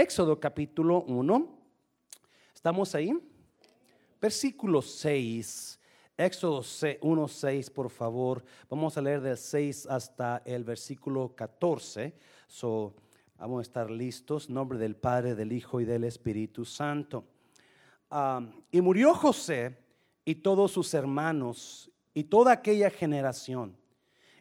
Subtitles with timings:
[0.00, 1.58] Éxodo capítulo 1.
[2.54, 3.12] ¿Estamos ahí?
[4.18, 5.78] Versículo 6.
[6.16, 6.62] Éxodo
[7.02, 8.42] 1, 6, por favor.
[8.70, 12.14] Vamos a leer del 6 hasta el versículo 14.
[12.46, 12.94] So,
[13.36, 14.48] vamos a estar listos.
[14.48, 17.26] Nombre del Padre, del Hijo y del Espíritu Santo.
[18.70, 19.84] Y murió José
[20.24, 23.76] y todos sus hermanos y toda aquella generación.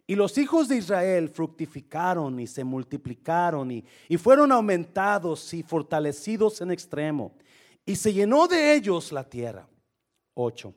[0.10, 3.84] Y los hijos de Israel fructificaron y se multiplicaron y,
[4.18, 7.32] fueron aumentados y fortalecidos en extremo.
[7.86, 9.70] Y se llenó de ellos la tierra.
[10.34, 10.74] 8.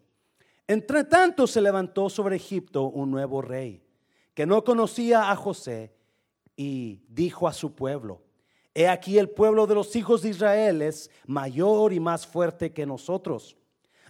[0.69, 3.83] Entre tanto se levantó sobre Egipto un nuevo rey
[4.35, 5.95] que no conocía a José
[6.55, 8.21] y dijo a su pueblo,
[8.75, 12.85] he aquí el pueblo de los hijos de Israel es mayor y más fuerte que
[12.85, 13.57] nosotros.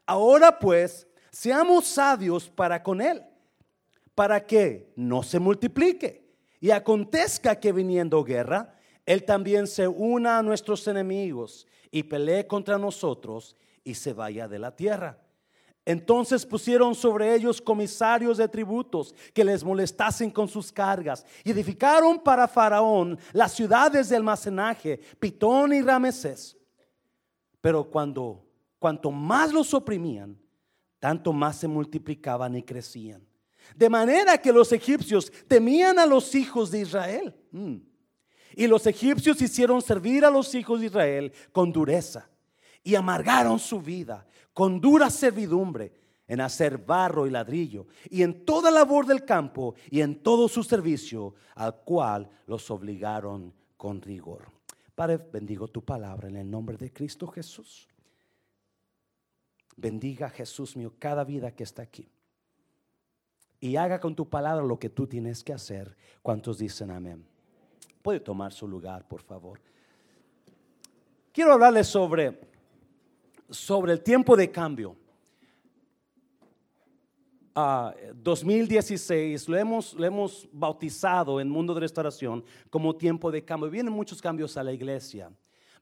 [0.05, 3.23] Ahora pues, seamos sabios para con él,
[4.15, 6.23] para que no se multiplique
[6.61, 12.79] y acontezca que viniendo guerra, él también se una a nuestros enemigos y pelee contra
[12.79, 15.19] nosotros y se vaya de la tierra.
[15.85, 21.27] Entonces pusieron sobre ellos comisarios de tributos que les molestasen con sus cargas.
[21.43, 26.57] Y edificaron para Faraón las ciudades de almacenaje, Pitón y Ramesés.
[27.61, 28.45] Pero cuando
[28.79, 30.39] cuanto más los oprimían,
[31.01, 33.27] tanto más se multiplicaban y crecían.
[33.77, 37.35] De manera que los egipcios temían a los hijos de Israel.
[37.51, 37.77] Mm.
[38.55, 42.29] Y los egipcios hicieron servir a los hijos de Israel con dureza
[42.83, 45.93] y amargaron su vida con dura servidumbre
[46.27, 50.63] en hacer barro y ladrillo, y en toda labor del campo y en todo su
[50.63, 54.51] servicio, al cual los obligaron con rigor.
[54.95, 57.89] Padre, bendigo tu palabra en el nombre de Cristo Jesús.
[59.77, 62.09] Bendiga Jesús mío cada vida que está aquí.
[63.63, 65.97] Y haga con tu palabra lo que tú tienes que hacer.
[66.21, 67.25] ¿Cuántos dicen amén?
[68.03, 69.59] Puede tomar su lugar, por favor.
[71.33, 72.53] Quiero hablarles sobre
[73.53, 74.97] sobre el tiempo de cambio.
[78.15, 83.69] 2016 lo hemos, lo hemos bautizado en Mundo de Restauración como tiempo de cambio.
[83.69, 85.31] Vienen muchos cambios a la iglesia.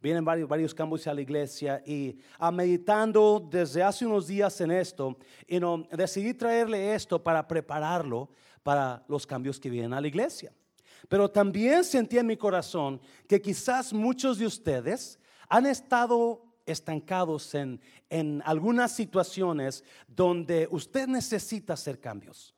[0.02, 4.70] Vienen varios, varios cambios a la iglesia y a meditando desde hace unos días en
[4.70, 5.16] esto,
[5.46, 8.30] y no, decidí traerle esto para prepararlo
[8.62, 10.52] para los cambios que vienen a la iglesia.
[11.08, 15.18] Pero también sentí en mi corazón que quizás muchos de ustedes
[15.48, 22.54] han estado estancados en, en algunas situaciones donde usted necesita hacer cambios.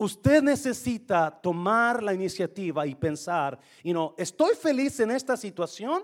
[0.00, 6.02] Usted necesita tomar la iniciativa y pensar, y no, estoy feliz en esta situación.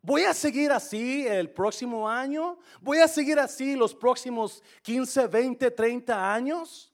[0.00, 2.58] Voy a seguir así el próximo año.
[2.80, 6.90] Voy a seguir así los próximos 15, 20, 30 años.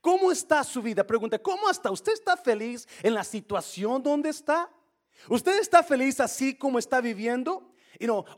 [0.00, 1.04] ¿Cómo está su vida?
[1.04, 1.90] Pregunta, ¿cómo está?
[1.90, 4.70] ¿Usted está feliz en la situación donde está?
[5.28, 7.68] ¿Usted está feliz así como está viviendo?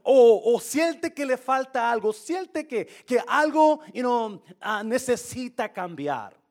[0.03, 3.81] o, siente que le falta algo, siente que, que algo
[4.63, 6.44] ah, necesita cambiar.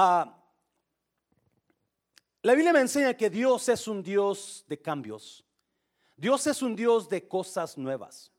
[0.00, 0.32] Ah,
[2.42, 5.44] la Biblia me enseña que Dios es un Dios de cambios.
[6.16, 8.30] Dios es un Dios de cosas nuevas.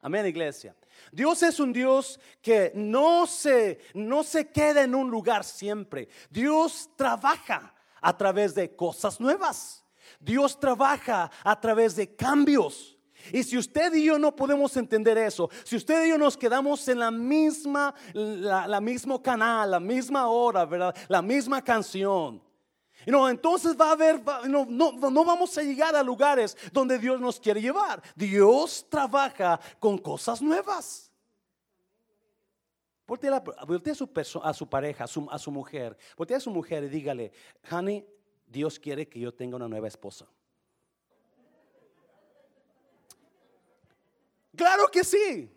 [0.00, 0.74] Amén, iglesia.
[1.12, 6.08] Dios es un Dios que no se, no se queda en un lugar siempre.
[6.30, 9.84] Dios trabaja a través de cosas nuevas.
[10.18, 12.95] Dios trabaja a través de cambios.
[13.32, 16.86] Y si usted y yo no podemos entender eso, si usted y yo nos quedamos
[16.88, 20.94] en la misma, la, mismo canal, la misma hora, ¿verdad?
[21.08, 22.42] La misma canción.
[23.06, 27.60] entonces va a haber, no, no, vamos a llegar a lugares donde Dios nos quiere
[27.60, 28.02] llevar.
[28.14, 31.12] Dios trabaja con cosas nuevas.
[33.06, 33.94] Voltea, a,
[34.24, 37.30] su, a su pareja, a su, a su mujer, voltea a su mujer y dígale,
[37.70, 38.04] honey,
[38.46, 40.26] Dios quiere que yo tenga una nueva esposa.
[44.56, 45.52] Claro que sí.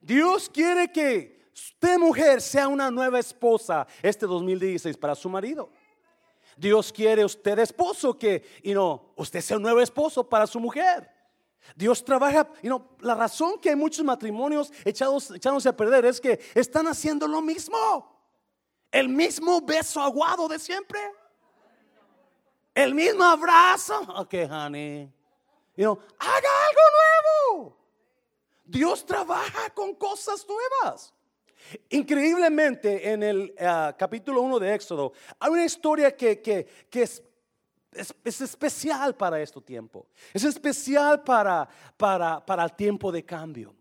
[0.00, 5.70] Dios quiere que usted mujer sea una nueva esposa este 2016 para su marido.
[6.56, 11.10] Dios quiere usted esposo que, y no, usted sea un nuevo esposo para su mujer.
[11.74, 16.20] Dios trabaja, y no, la razón que hay muchos matrimonios echados, echándose a perder es
[16.20, 18.16] que están haciendo lo mismo.
[18.90, 21.00] El mismo beso aguado de siempre.
[22.74, 24.00] El mismo abrazo.
[24.16, 25.12] Ok, honey.
[25.76, 26.80] You know, haga algo
[27.58, 27.85] nuevo.
[28.66, 31.14] Dios trabaja con cosas nuevas.
[31.88, 37.22] Increíblemente, en el ah, capítulo 1 de Éxodo, hay una historia que, es,
[38.24, 40.06] especial para este tiempo.
[40.32, 43.74] Es especial para, para, para el tiempo de cambio.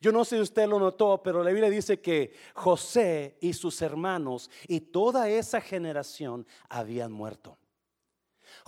[0.00, 3.82] Yo no sé si usted lo notó, pero la Biblia dice que José y sus
[3.82, 7.57] hermanos y toda esa generación habían muerto.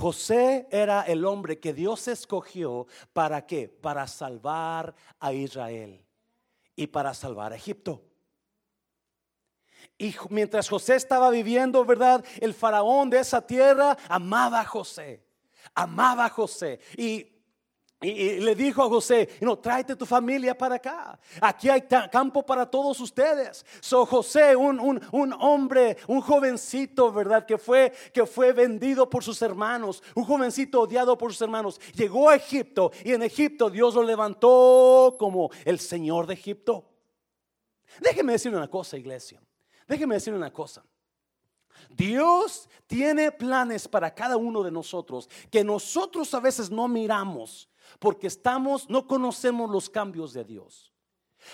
[0.01, 3.69] José era el hombre que Dios escogió para qué?
[3.69, 6.03] Para salvar a Israel
[6.75, 8.03] y para salvar a Egipto.
[9.99, 12.25] Y mientras José estaba viviendo, ¿verdad?
[12.41, 15.23] El faraón de esa tierra amaba a José,
[15.75, 16.81] amaba a José.
[16.97, 17.40] Y
[18.03, 21.19] y, le dijo a José, no, tráete tu familia para acá.
[21.41, 23.65] Aquí hay campo para todos ustedes.
[23.81, 24.81] So José, un,
[25.13, 27.45] un, hombre, un jovencito, ¿verdad?
[27.45, 32.31] Que fue, que fue vendido por sus hermanos, un jovencito odiado por sus hermanos, llegó
[32.31, 36.87] a Egipto y en Egipto Dios lo levantó como el Señor de Egipto.
[38.01, 39.43] Déjeme decir una cosa, iglesia.
[39.87, 40.83] Déjeme decir una cosa.
[41.91, 48.27] Dios tiene planes para cada uno de nosotros que nosotros a veces no miramos porque
[48.27, 50.90] estamos, no conocemos los cambios de Dios.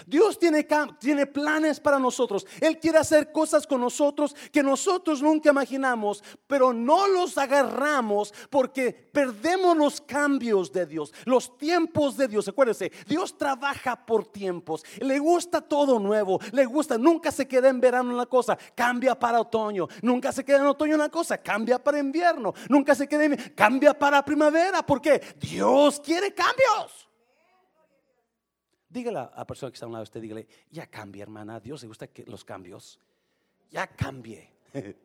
[0.06, 0.66] Dios tiene,
[0.98, 2.46] tiene, planes para nosotros.
[2.60, 8.92] Él quiere hacer cosas con nosotros que nosotros nunca imaginamos, pero no los agarramos porque
[8.92, 12.48] perdemos los cambios de Dios, los tiempos de Dios.
[12.48, 14.84] Acuérdense, Dios trabaja por tiempos.
[14.98, 19.40] Le gusta todo nuevo, le gusta, nunca se queda en verano una cosa, cambia para
[19.40, 19.88] otoño.
[20.02, 22.54] Nunca se queda en otoño una cosa, cambia para invierno.
[22.68, 24.84] Nunca se queda en, cambia para primavera.
[24.84, 27.08] porque Dios quiere cambios.
[28.96, 31.56] Dígale a la persona que está a un lado de usted, dígale, ya cambie, hermana.
[31.56, 32.98] A Dios le gusta que los cambios.
[33.70, 34.50] Ya cambie.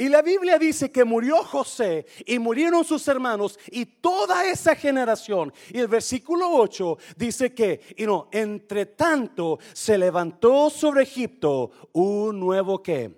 [0.00, 5.52] Y la Biblia dice que murió José y murieron sus hermanos y toda esa generación.
[5.70, 12.38] Y el versículo 8 dice que, y no, entre tanto se levantó sobre Egipto un
[12.38, 13.10] nuevo que,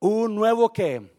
[0.00, 1.10] un nuevo que,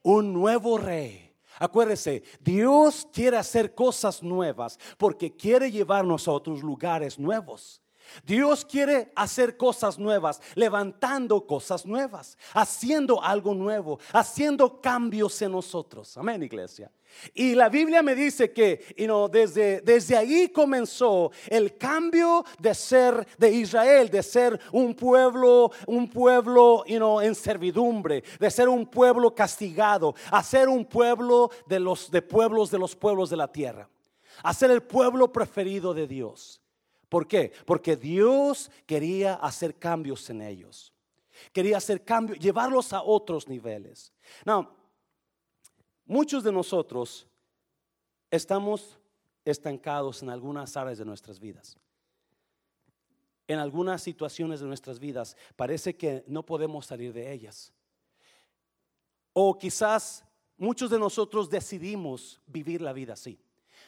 [0.00, 1.31] un nuevo rey
[1.62, 7.81] Acuérdese, Dios quiere hacer cosas nuevas porque quiere llevarnos a otros lugares nuevos.
[8.24, 16.16] Dios quiere hacer cosas nuevas, levantando cosas nuevas, haciendo algo nuevo, haciendo cambios en nosotros.
[16.16, 16.90] Amén, iglesia.
[17.34, 18.94] Y la Biblia me dice que
[19.30, 26.08] desde, desde ahí comenzó el cambio de ser de Israel, de ser un pueblo, un
[26.08, 32.22] pueblo en servidumbre, de ser un pueblo castigado, a ser un pueblo de los de
[32.22, 33.88] pueblos de los pueblos de la tierra,
[34.42, 36.61] a ser el pueblo preferido de Dios.
[37.12, 37.52] ¿Por qué?
[37.66, 40.94] Porque Dios quería hacer cambios en ellos.
[41.52, 44.14] Quería hacer cambios, llevarlos a otros niveles.
[44.46, 44.70] Now,
[46.06, 47.26] muchos de nosotros
[48.30, 48.98] estamos
[49.44, 51.76] estancados en algunas áreas de nuestras vidas.
[53.46, 57.74] En algunas situaciones de nuestras vidas parece que no podemos salir de ellas.
[59.34, 60.24] O quizás
[60.56, 63.38] muchos de nosotros decidimos vivir la vida así.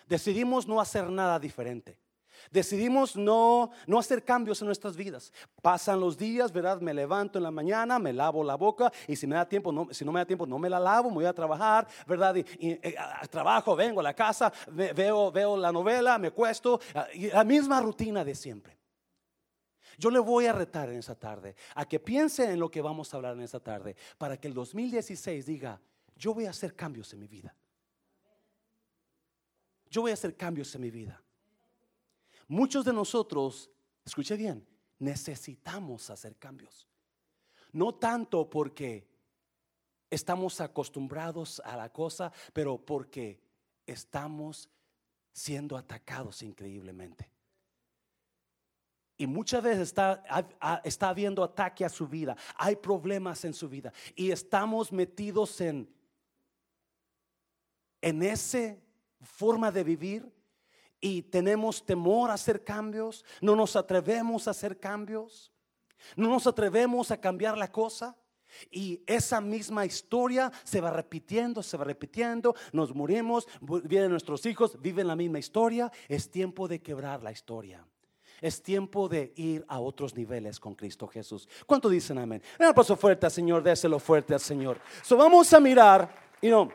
[0.06, 2.04] Decidimos no hacer nada diferente.
[2.50, 5.32] Decidimos no, no hacer cambios en nuestras vidas.
[5.62, 6.81] Pasan los días, ¿verdad?
[6.81, 9.88] Me levanto en la mañana, me lavo la boca y si me da tiempo, no,
[9.90, 12.36] si no me da tiempo, no me la lavo, me voy a trabajar, ¿verdad?
[12.36, 12.96] Y, eh,
[13.31, 18.25] trabajo, vengo a la casa, veo, veo la novela, me cuesto, ah, la misma rutina
[18.25, 18.78] de siempre.
[19.98, 23.12] Yo le voy a retar en esa tarde a que piense en lo que vamos
[23.12, 25.81] a hablar en esta tarde para que el 2016 diga,
[26.16, 27.54] yo voy a hacer cambios en mi vida.
[29.90, 31.24] Yo voy a hacer cambios en mi vida.
[32.49, 33.70] Muchos de nosotros,
[34.05, 34.67] escuche bien,
[34.99, 36.88] necesitamos hacer cambios.
[37.73, 39.08] No tanto porque
[40.11, 43.43] estamos acostumbrados a la cosa, pero porque
[43.86, 44.69] estamos
[45.32, 47.31] siendo atacados increíblemente.
[49.17, 50.24] Y muchas veces está,
[50.82, 55.89] está habiendo ataque a su vida, hay problemas en su vida y estamos metidos en,
[58.01, 58.77] en esa
[59.20, 60.33] forma de vivir
[61.05, 65.53] y tenemos temor a hacer cambios, no nos atrevemos a hacer cambios,
[66.17, 68.17] no nos atrevemos a cambiar la cosa.
[68.70, 73.46] Y esa misma historia se va repitiendo, se va repitiendo, nos morimos,
[73.82, 75.93] vienen nuestros hijos, viven la misma historia.
[76.08, 77.87] Es tiempo de quebrar la historia.
[78.41, 81.46] Es tiempo de ir a otros niveles con Cristo Jesús.
[81.67, 82.43] ¿Cuánto dicen amén?
[82.58, 84.81] Un aplauso fuerte al Señor, déselo fuerte al Señor.
[85.03, 86.08] So vamos a mirar,
[86.41, 86.70] y no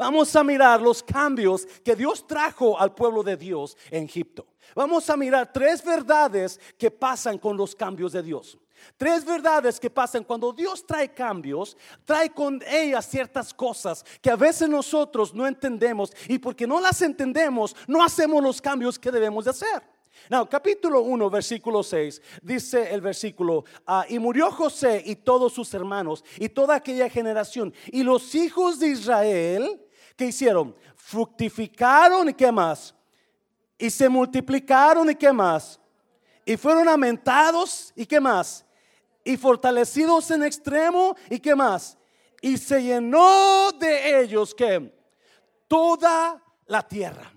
[0.00, 4.46] Vamos a mirar los cambios que Dios trajo al pueblo de Dios en Egipto.
[4.74, 8.56] Vamos a mirar tres verdades que pasan con los cambios de Dios.
[8.96, 11.76] Tres verdades que pasan cuando Dios trae cambios,
[12.06, 17.02] trae con ellas ciertas cosas que a veces nosotros no entendemos y porque no las
[17.02, 19.82] entendemos, no hacemos los cambios que debemos de hacer.
[20.30, 25.74] Now, capítulo 1, versículo 6, dice el versículo, ah, y murió José y todos sus
[25.74, 29.86] hermanos y toda aquella generación y los hijos de Israel
[30.20, 30.76] ¿qué hicieron?
[30.96, 32.94] Fructificaron y qué más.
[33.78, 35.80] Y se multiplicaron y qué más.
[36.44, 38.66] Y fueron aumentados y qué más.
[39.24, 41.16] y fortalecidos en extremo.
[41.30, 41.96] ¿Y qué más?
[42.42, 44.94] Y se llenó de ellos que
[45.66, 47.32] toda la tierra.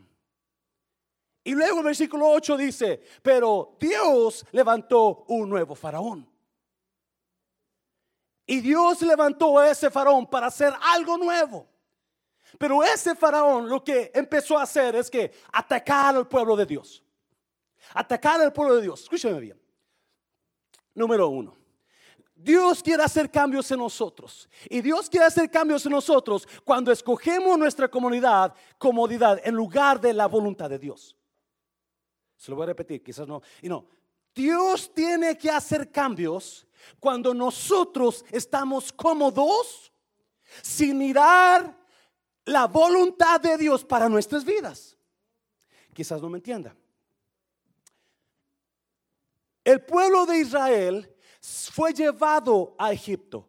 [1.43, 6.29] Y luego el versículo 8 dice, pero Dios levantó un nuevo faraón.
[8.45, 11.72] Y Dios levantó a ese faraón para hacer algo nuevo.
[12.57, 17.03] Pero ese faraón lo que empezó a hacer es que atacar al pueblo de Dios.
[17.93, 19.01] Atacar al pueblo de Dios.
[19.01, 19.59] Escúchame bien.
[20.93, 21.55] Número uno.
[22.35, 24.49] Dios quiere hacer cambios en nosotros.
[24.69, 30.13] Y Dios quiere hacer cambios en nosotros cuando escogemos nuestra comunidad, comodidad, en lugar de
[30.13, 31.15] la voluntad de Dios.
[32.35, 33.41] Se lo voy a repetir, quizás no.
[33.61, 33.87] Y no,
[34.35, 36.67] Dios tiene que hacer cambios
[36.99, 39.93] cuando nosotros estamos cómodos
[40.61, 41.82] sin mirar
[42.45, 44.97] la voluntad de Dios para nuestras vidas.
[45.93, 46.75] Quizás no me entienda.
[49.63, 53.47] El pueblo de Israel fue llevado a Egipto.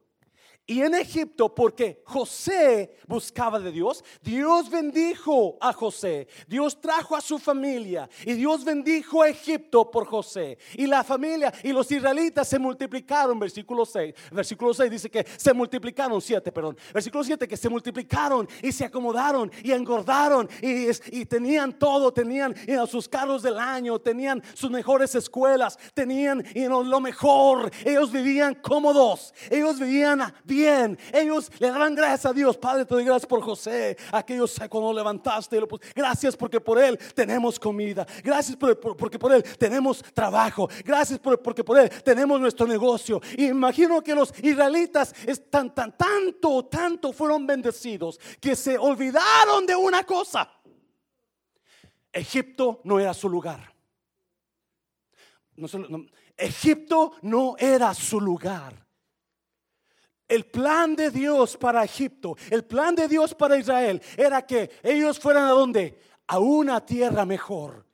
[0.66, 7.20] Y en Egipto, porque José buscaba de Dios, Dios bendijo a José, Dios trajo a
[7.20, 10.56] su familia y Dios bendijo a Egipto por José.
[10.72, 14.14] Y la familia y los israelitas se multiplicaron, versículo 6.
[14.32, 16.78] Versículo 6 dice que se multiplicaron, 7, perdón.
[16.94, 22.54] Versículo 7 que se multiplicaron y se acomodaron y engordaron y, tenían todo, tenían
[22.88, 27.70] sus carros del año, tenían sus mejores escuelas, tenían lo mejor.
[27.84, 30.32] Ellos vivían cómodos, ellos vivían.
[31.12, 32.56] Ellos le daban gracias a Dios.
[32.56, 33.96] Padre, te doy gracias por José.
[34.12, 35.60] Aquellos cuando levantaste.
[35.94, 38.06] Gracias porque por él tenemos comida.
[38.22, 40.68] Gracias porque por él tenemos trabajo.
[40.84, 43.20] Gracias porque por él tenemos nuestro negocio.
[43.36, 50.04] imagino que los israelitas están tan, tanto, tanto fueron bendecidos que se olvidaron de una
[50.04, 50.50] cosa.
[52.12, 53.74] Egipto no era su lugar.
[56.36, 58.83] Egipto no era su lugar.
[60.28, 65.18] El plan de Dios para Egipto, el plan de Dios para Israel era que ellos
[65.18, 65.98] fueran a donde?
[66.26, 67.84] A una tierra mejor.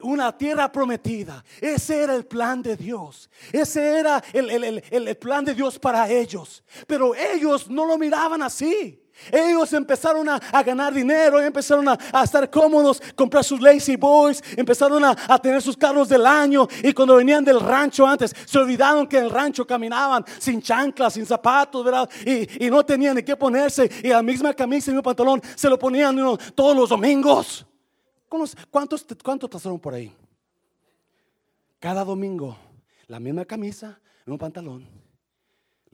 [0.00, 1.44] Una tierra prometida.
[1.60, 3.28] Ese era el plan de Dios.
[3.52, 6.64] Ese era el, el plan de Dios para ellos.
[6.86, 9.03] Pero ellos no lo miraban así.
[9.30, 15.38] Ellos empezaron a, ganar dinero, empezaron a, estar cómodos, comprar sus lazy boys, empezaron a,
[15.38, 16.66] tener sus carros del año.
[16.82, 21.14] Y cuando venían del rancho antes, se olvidaron que en el rancho caminaban sin chanclas,
[21.14, 22.08] sin zapatos, ¿verdad?
[22.26, 23.90] Y, no tenían ni qué ponerse.
[24.02, 26.16] Y la misma camisa y un pantalón se lo ponían
[26.54, 27.64] todos los domingos.
[28.28, 28.56] ¿Cuántos,
[29.22, 30.12] ¿Cuántos pasaron por ahí?
[31.78, 32.56] Cada domingo,
[33.06, 35.04] la misma camisa y un pantalón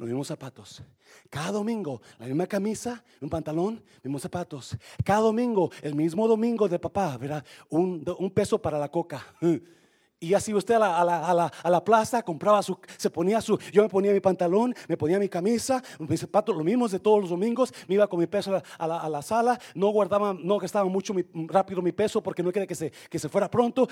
[0.00, 0.82] los mismos zapatos.
[1.28, 4.76] Cada domingo, la misma camisa, un pantalón, mismos zapatos.
[5.04, 7.44] Cada domingo, el mismo domingo de papá, ¿verdad?
[7.68, 9.24] Un, un peso para la coca.
[10.22, 13.58] Y así usted a la, a, la, a, la, plaza compraba su, se ponía su,
[13.72, 17.22] yo me ponía mi pantalón, me ponía mi camisa, mis zapatos, los mismos de todos
[17.22, 21.14] los domingos, me iba con mi peso a la, sala, no guardaba, no gastaba mucho
[21.46, 23.88] rápido mi peso porque no quería que se, que se fuera pronto,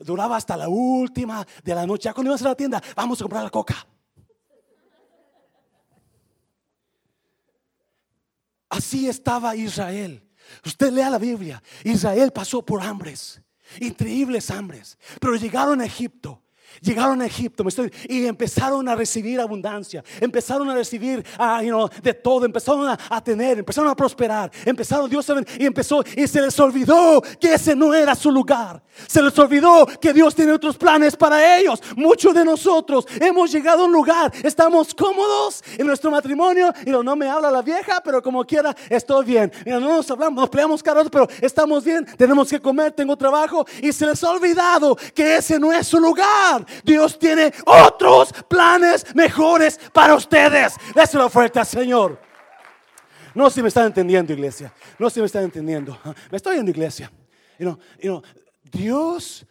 [0.00, 2.06] duraba hasta la última de la noche.
[2.06, 3.86] Ya cuando ibas a la tienda, vamos a comprar la coca.
[8.68, 10.22] Así estaba Israel.
[10.64, 11.62] Usted lea la Biblia.
[11.84, 13.40] Israel pasó por hambres,
[13.80, 16.42] increíbles hambres, pero llegaron a Egipto
[16.80, 17.64] Llegaron a Egipto
[18.08, 21.60] y empezaron a recibir abundancia, empezaron a recibir ah,
[22.02, 25.26] de todo, empezaron a, tener, empezaron a prosperar, empezaron Dios
[25.58, 29.86] y empezó y se les olvidó que ese no era su lugar, se les olvidó
[30.00, 31.82] que Dios tiene otros planes para ellos.
[31.96, 37.16] Muchos de nosotros hemos llegado a un lugar, estamos cómodos en nuestro matrimonio y no,
[37.16, 39.52] me habla la vieja, pero como quiera estoy bien.
[39.66, 43.92] no nos hablamos, nos peleamos caros, pero estamos bien, tenemos que comer, tengo trabajo y
[43.92, 46.57] se les ha olvidado que ese no es su lugar.
[46.84, 50.74] Dios tiene otros planes mejores para ustedes.
[50.94, 52.20] Déselo fuerte al Señor.
[53.34, 54.72] No si me están entendiendo, iglesia.
[54.98, 55.98] No si me están entendiendo.
[56.30, 57.10] Me estoy en iglesia.
[58.64, 59.46] Dios,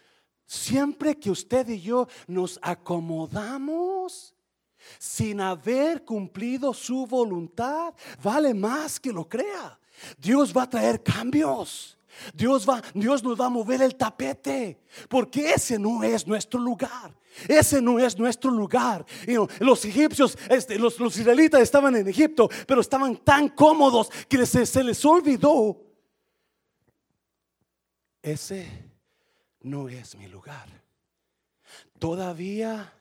[0.45, 4.35] siempre que usted y yo nos acomodamos
[4.99, 9.79] sin haber cumplido su voluntad, vale más que lo crea.
[10.17, 11.96] Dios va a traer cambios.
[12.33, 17.15] Dios, va, Dios nos va a mover el tapete, porque ese no es nuestro lugar.
[17.47, 19.05] Ese no es nuestro lugar.
[19.59, 24.83] los egipcios, este, los, israelitas estaban en Egipto, pero estaban tan cómodos que se, se
[24.83, 25.77] les olvidó.
[28.21, 28.67] Ese
[29.61, 30.67] no es mi lugar.
[31.99, 32.93] Todavía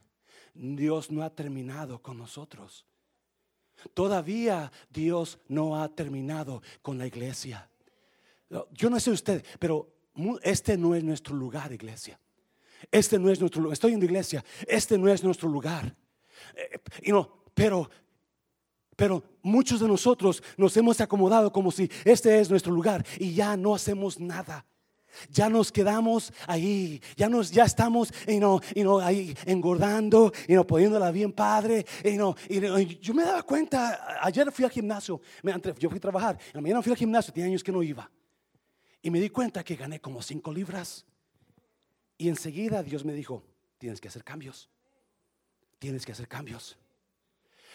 [0.54, 2.86] Dios no ha terminado con nosotros.
[3.94, 7.68] Todavía Dios no ha terminado con la iglesia.
[8.72, 9.92] Yo no sé usted, pero
[10.42, 12.18] este no es nuestro lugar, iglesia.
[12.90, 13.74] Este no es nuestro lugar.
[13.74, 14.44] Estoy en la iglesia.
[14.66, 15.94] Este no es nuestro lugar.
[16.54, 17.88] Eh, y no, pero,
[18.94, 23.56] pero muchos de nosotros nos hemos acomodado como si este es nuestro lugar y ya
[23.56, 24.64] no hacemos nada.
[25.30, 30.52] Ya nos quedamos ahí, ya nos, ya estamos, y no, y no, ahí engordando, y
[30.52, 35.18] no poniéndola bien padre, y no, y yo me daba cuenta, ayer fui al gimnasio,
[35.78, 38.10] yo fui a trabajar, en la mañana fui al gimnasio, tenía años que no iba,
[39.06, 41.06] y me di cuenta que gané como cinco libras,
[42.18, 43.44] y enseguida Dios me dijo,
[43.78, 44.68] tienes que hacer cambios,
[45.78, 46.76] tienes que hacer cambios,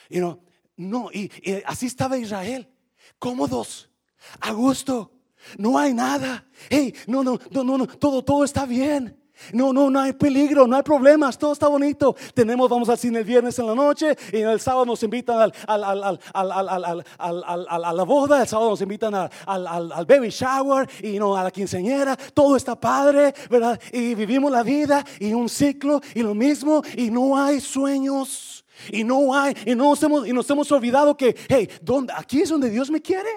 [0.09, 0.43] y no,
[0.75, 1.31] no, y
[1.65, 2.69] así estaba Israel,
[3.17, 3.89] cómodos,
[4.41, 5.13] a gusto
[5.57, 6.45] no hay nada.
[6.69, 9.17] Hey, no, no, no, no, no, todo, todo está bien.
[9.53, 12.15] No, no, no hay peligro, no hay problemas, todo está bonito.
[12.33, 15.53] Tenemos, vamos al cine el viernes en la noche y el sábado nos invitan al,
[15.67, 22.15] a la boda, el sábado nos invitan al, baby shower y no a la quinceañera.
[22.33, 23.79] Todo está padre, ¿verdad?
[23.91, 29.03] Y vivimos la vida y un ciclo y lo mismo y no hay sueños y
[29.03, 32.69] no hay, y, no hemos, y nos hemos olvidado que, hey, ¿dónde, aquí es donde
[32.69, 33.29] Dios me quiere.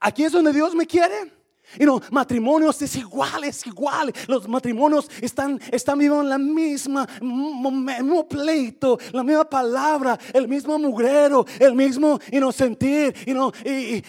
[0.00, 1.39] Aquí es donde Dios me quiere.
[1.78, 4.12] Y no, matrimonios es igual, es igual.
[4.26, 11.46] Los matrimonios están, están viviendo la misma, mismo pleito, la misma palabra, el mismo mugrero,
[11.58, 13.14] el mismo y no sentir.
[13.26, 14.02] Y, no, y,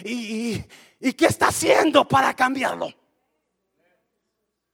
[1.00, 2.88] y, qué está haciendo para cambiarlo?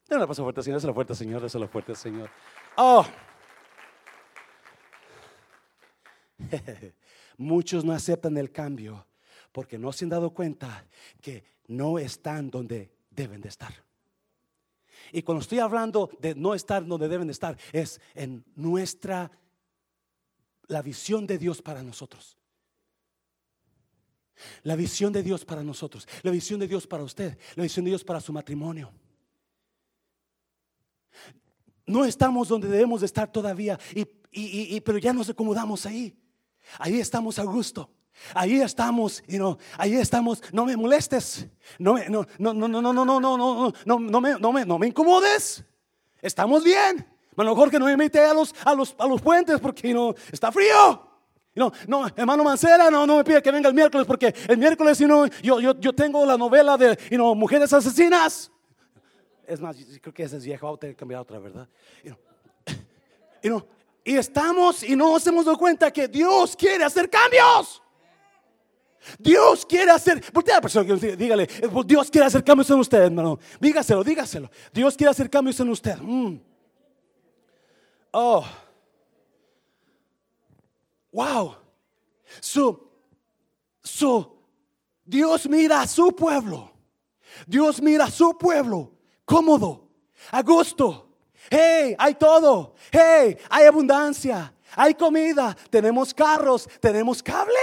[0.07, 2.29] Dale una paso fuerte, Señor, la fuerte, Señor, es la fuerte, Señor.
[2.77, 3.05] Oh.
[7.37, 9.05] Muchos no aceptan el cambio
[9.51, 10.85] porque no se han dado cuenta
[11.21, 13.73] que no están donde deben de estar.
[15.11, 19.31] Y cuando estoy hablando de no estar donde deben de estar, es en nuestra,
[20.67, 22.37] la visión de Dios para nosotros.
[24.63, 27.91] La visión de Dios para nosotros, la visión de Dios para usted, la visión de
[27.91, 28.93] Dios para su matrimonio.
[31.87, 33.79] No estamos donde debemos de estar todavía,
[34.31, 36.15] y, pero ya nos acomodamos ahí.
[36.77, 37.89] Ahí estamos a gusto.
[38.33, 40.41] Ahí estamos, y no, ahí estamos.
[40.51, 41.47] No me molestes.
[41.79, 44.65] No me, no, no, no, no, no, no, no, no, no, no, me, no me,
[44.65, 45.63] no me incomodes.
[46.21, 47.07] Estamos bien.
[47.35, 49.93] A lo mejor que no me mete a los, a los, a los puentes porque
[49.93, 51.07] no está frío.
[51.53, 54.99] No, no, hermano Mancera, no, no me pide que venga el miércoles porque el miércoles,
[54.99, 55.07] you
[55.41, 58.51] yo, yo, yo tengo la novela de you know, mujeres asesinas.
[59.47, 61.67] Es más, creo que ese es viejo, voy a que cambiar otra, ¿verdad?
[62.03, 63.67] You know,
[64.03, 67.81] y estamos y no nos hemos dado cuenta que Dios quiere hacer cambios.
[69.17, 73.39] Dios quiere hacer, a la persona dígale, eh, Dios quiere hacer cambios en usted, hermano.
[73.59, 74.49] Dígaselo, dígaselo.
[74.73, 75.97] Dios quiere hacer cambios en usted.
[75.97, 76.39] Mm.
[78.11, 78.45] Oh.
[81.11, 81.55] Wow.
[82.41, 82.89] Su,
[83.81, 84.37] su,
[85.05, 86.71] Dios mira a su pueblo.
[87.45, 88.93] Dios mira a su pueblo
[89.25, 89.89] cómodo,
[90.31, 91.09] a gusto.
[91.49, 92.75] Hey, hay todo.
[92.91, 97.53] Hey, hay abundancia hay comida, tenemos carros, tenemos cable,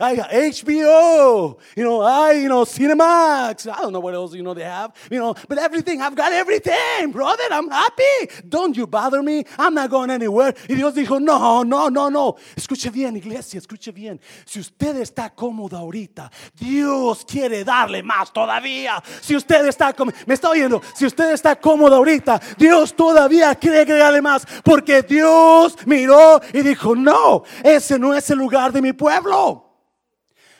[0.00, 3.70] hay HBO, you know, hay, you know, Cinemax.
[3.70, 6.32] I don't know what else, you know, they have, you know, but everything, I've got
[6.32, 8.30] everything, brother, I'm happy.
[8.48, 10.54] Don't you bother me, I'm not going anywhere.
[10.68, 12.36] Y Dios dijo, no, no, no, no.
[12.56, 14.20] Escuche bien, iglesia, escuche bien.
[14.44, 19.02] Si usted está cómodo ahorita, Dios quiere darle más todavía.
[19.20, 19.94] Si usted está,
[20.26, 25.76] me está oyendo, si usted está cómodo ahorita, Dios todavía quiere darle más, porque Dios
[25.86, 29.07] miró y dijo, no, ese no es el lugar de mi pueblo.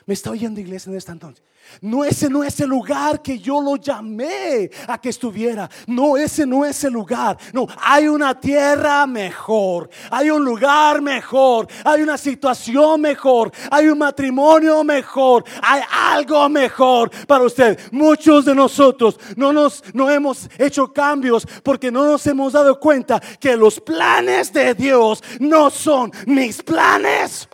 [0.06, 1.44] Me está oyendo iglesia en esta entonces.
[1.80, 5.68] No, ese no es el lugar que yo lo llamé a que estuviera.
[5.86, 7.36] No, ese no es el lugar.
[7.52, 9.88] No, hay una tierra mejor.
[10.10, 11.68] Hay un lugar mejor.
[11.84, 13.52] Hay una situación mejor.
[13.70, 15.44] Hay un matrimonio mejor.
[15.62, 17.78] Hay algo mejor para usted.
[17.92, 23.20] Muchos de nosotros no nos no hemos hecho cambios porque no nos hemos dado cuenta
[23.38, 27.48] que los planes de Dios no son mis planes.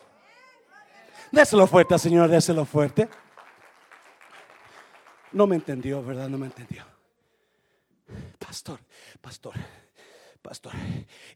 [1.34, 3.08] Déselo fuerte, Señor, déselo fuerte.
[5.32, 6.28] No me entendió, ¿verdad?
[6.28, 6.84] No me entendió.
[8.38, 8.78] Pastor,
[9.20, 9.54] pastor,
[10.40, 10.72] pastor.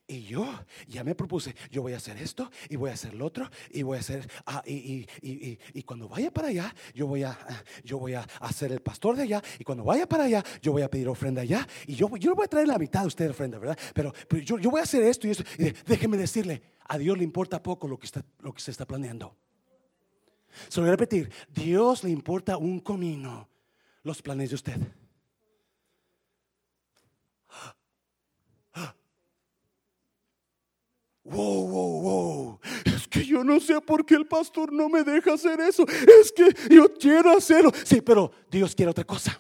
[0.07, 0.47] Y yo
[0.87, 3.83] ya me propuse, yo voy a hacer esto y voy a hacer lo otro y
[3.83, 7.37] voy a hacer, ah, y, y, cuando vaya para allá, yo voy a,
[7.83, 10.83] yo voy a hacer el pastor de allá y cuando vaya para allá, yo voy
[10.83, 13.31] a pedir ofrenda allá y yo, yo voy a traer la mitad de usted de
[13.33, 13.79] ofrenda, ¿verdad?
[13.95, 15.43] Pero, yo, yo, voy a hacer esto y esto.
[15.59, 18.87] Y déjeme decirle, a Dios le importa poco lo que, está, lo que se está
[18.87, 19.35] planeando.
[20.69, 23.49] Se lo voy a repetir, Dios le importa un comino
[24.03, 24.81] los planes de usted.
[31.25, 32.61] Wow, wow, wow.
[32.87, 35.85] Es que yo no sé por qué el pastor no me deja hacer eso.
[35.87, 37.71] Es que yo quiero hacerlo.
[37.85, 39.39] Sí, pero Dios quiere otra cosa.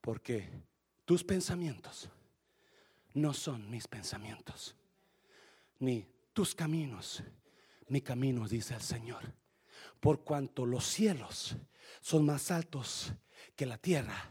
[0.00, 0.48] Porque
[1.04, 2.08] tus pensamientos
[3.14, 4.74] no son mis pensamientos,
[5.78, 7.22] ni tus caminos,
[7.92, 9.34] mi camino, dice el Señor.
[10.00, 11.56] Por cuanto los cielos
[12.00, 13.12] son más altos
[13.54, 14.30] que la tierra,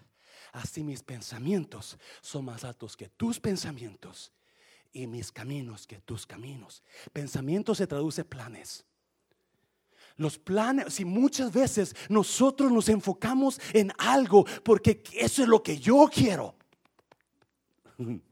[0.52, 4.32] así mis pensamientos son más altos que tus pensamientos
[4.92, 6.82] y mis caminos que tus caminos.
[7.14, 8.84] Pensamiento se traduce planes.
[10.18, 15.78] Los planes, si muchas veces nosotros nos enfocamos en algo porque eso es lo que
[15.78, 16.56] yo quiero.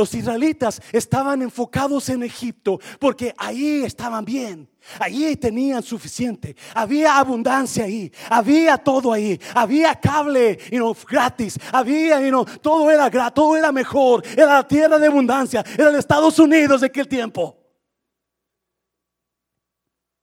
[0.00, 4.66] Los israelitas estaban enfocados en Egipto porque ahí estaban bien.
[4.98, 6.56] Allí tenían suficiente.
[6.74, 8.10] Había abundancia ahí.
[8.30, 9.38] Había todo ahí.
[9.54, 10.58] Había cable
[11.06, 11.58] gratis.
[11.70, 12.18] Había,
[12.62, 14.26] todo era todo era mejor.
[14.26, 15.62] Era la tierra de abundancia.
[15.76, 17.58] Era el Estados Unidos de aquel tiempo.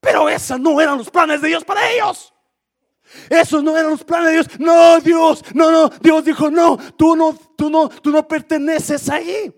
[0.00, 2.34] Pero esos no eran los planes de Dios para ellos.
[3.30, 4.48] Esos no eran los planes de Dios.
[4.58, 5.88] No, Dios, no, no.
[6.00, 9.54] Dios dijo, no, tú no, tú no, tú no perteneces ahí.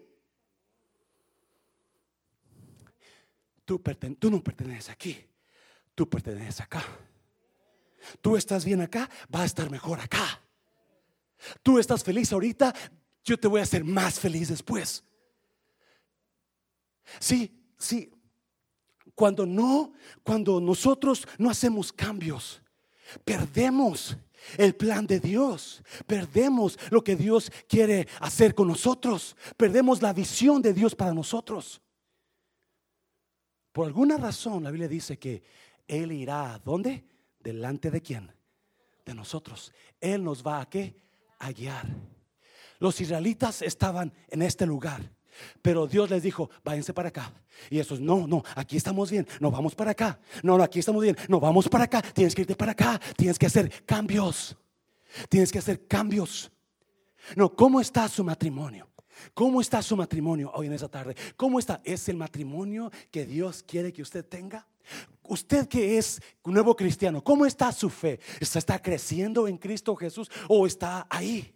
[4.18, 5.16] Tú, no perteneces aquí.
[5.94, 6.82] Tú perteneces acá.
[8.20, 10.40] Tú estás bien acá, va a estar mejor acá.
[11.62, 12.74] Tú estás feliz ahorita,
[13.22, 15.04] yo te voy a hacer más feliz después.
[17.20, 18.10] Sí, sí.
[19.14, 19.92] Cuando no,
[20.24, 22.60] cuando nosotros no hacemos cambios,
[23.24, 24.16] perdemos
[24.56, 25.82] el plan de Dios.
[26.08, 29.36] Perdemos lo que Dios quiere hacer con nosotros.
[29.56, 31.80] Perdemos la visión de Dios para nosotros.
[33.72, 35.42] Por alguna razón la Biblia dice que
[35.86, 37.04] Él irá a dónde?
[37.38, 38.32] Delante de quién?
[39.04, 39.72] De nosotros.
[40.00, 41.00] Él nos va a qué?
[41.38, 41.86] A guiar.
[42.78, 45.02] Los israelitas estaban en este lugar.
[45.62, 47.32] Pero Dios les dijo, váyanse para acá.
[47.70, 50.18] Y esos, no, no, aquí estamos bien, no vamos para acá.
[50.42, 52.02] No, no, aquí estamos bien, no vamos para acá.
[52.02, 54.56] Tienes que irte para acá, tienes que hacer cambios.
[55.28, 56.50] Tienes que hacer cambios.
[57.36, 58.88] No, ¿cómo está su matrimonio?
[59.34, 61.14] ¿Cómo está su matrimonio hoy en esa tarde?
[61.36, 61.80] ¿Cómo está?
[61.84, 64.66] ¿Es el matrimonio que Dios quiere que usted tenga?
[65.22, 68.18] Usted que es nuevo cristiano, ¿cómo está su fe?
[68.40, 71.54] ¿Está creciendo en Cristo Jesús o está ahí?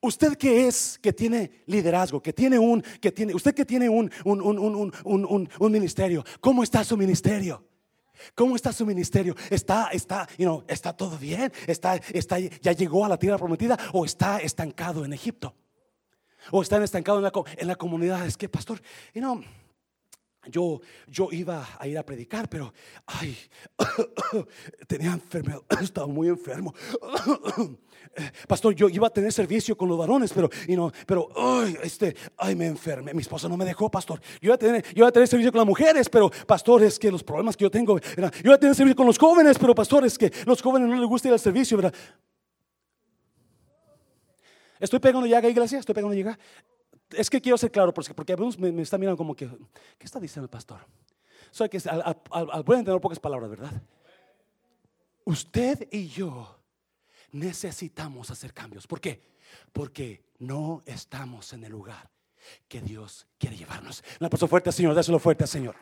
[0.00, 4.10] Usted que es, que tiene liderazgo, que tiene un, que tiene, usted que tiene un,
[4.24, 7.64] un, un, un ministerio, ¿cómo está su ministerio?
[8.34, 9.34] ¿Cómo está su ministerio?
[9.50, 11.52] ¿Está, está, you know, está todo bien?
[11.66, 15.54] ¿Está, está, ¿Ya llegó a la tierra prometida o está estancado en Egipto?
[16.50, 18.26] ¿O está estancado en la, en la comunidad?
[18.26, 18.80] Es que, pastor,
[19.14, 19.42] you know,
[20.46, 22.72] yo, yo iba a ir a predicar, pero
[23.06, 23.36] ay,
[24.88, 26.74] tenía enfermedad, estaba muy enfermo.
[28.48, 32.14] Pastor, yo iba a tener servicio con los varones, pero, y no, pero ay, este,
[32.36, 33.14] ay, me enfermé.
[33.14, 34.20] Mi esposa no me dejó, pastor.
[34.40, 36.98] Yo iba a tener, yo iba a tener servicio con las mujeres, pero pastor, es
[36.98, 39.74] que los problemas que yo tengo, yo iba a tener servicio con los jóvenes, pero
[39.74, 41.94] pastor, es que los jóvenes no les gusta ir al servicio, ¿verdad?
[44.82, 46.38] Estoy pegando ya, iglesia, estoy pegando ya
[47.16, 49.48] es que quiero ser claro, porque, porque algunos me, me están mirando como que,
[49.98, 50.80] ¿qué está diciendo el pastor?
[51.50, 53.82] Soy que al, al, buen entender pocas palabras, ¿verdad?
[55.24, 56.58] Usted y yo
[57.32, 58.86] necesitamos hacer cambios.
[58.86, 59.22] ¿Por qué?
[59.72, 62.10] Porque no estamos en el lugar
[62.68, 64.02] que Dios quiere llevarnos.
[64.18, 65.76] La paso fuerte Señor, dáselo fuerte Señor.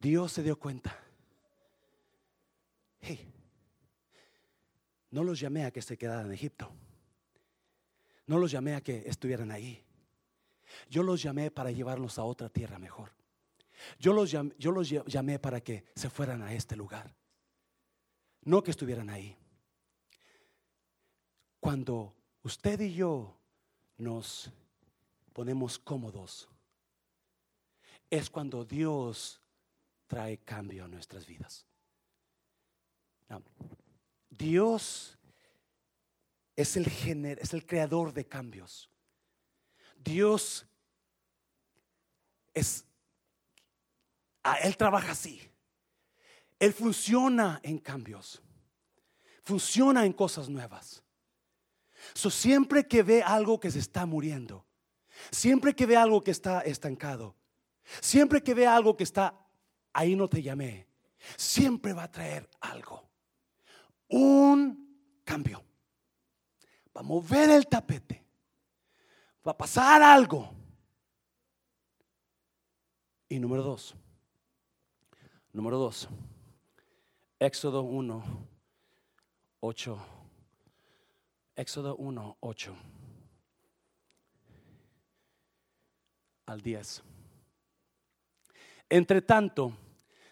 [0.00, 0.96] Dios se dio cuenta
[5.10, 6.70] no los llamé a que se quedaran en Egipto.
[8.26, 9.82] No los llamé a que estuvieran ahí.
[10.90, 13.12] Yo los llamé para llevarlos a otra tierra mejor.
[13.98, 17.14] Yo los, llamé, yo los llamé para que se fueran a este lugar.
[18.42, 19.36] No que estuvieran ahí.
[21.60, 23.34] Cuando usted y yo
[23.96, 24.52] nos
[25.32, 26.48] ponemos cómodos,
[28.10, 29.40] es cuando Dios
[30.08, 31.64] trae cambio a nuestras vidas.
[34.30, 35.18] Dios
[36.56, 36.86] es el,
[37.38, 38.90] es el creador de cambios.
[39.96, 40.66] Dios
[42.54, 42.84] es,
[44.62, 45.40] Él trabaja así.
[46.58, 48.42] Él funciona en cambios.
[49.44, 51.02] Funciona en cosas nuevas.
[52.14, 54.66] So, siempre que ve algo que se está muriendo,
[55.30, 57.36] siempre que ve algo que está estancado,
[58.00, 59.47] siempre que ve algo que está
[59.98, 60.86] ahí no te llamé,
[61.36, 63.08] siempre va a traer algo
[64.08, 65.62] un cambio.
[66.96, 68.24] Va a mover el tapete.
[69.46, 70.50] Va a pasar algo.
[73.28, 73.94] Y número dos.
[75.52, 76.08] Número dos.
[77.38, 78.24] Éxodo 1,
[79.60, 79.98] 8.
[81.56, 82.76] Éxodo 1, 8.
[86.46, 87.02] Al 10.
[88.88, 89.72] Entre tanto,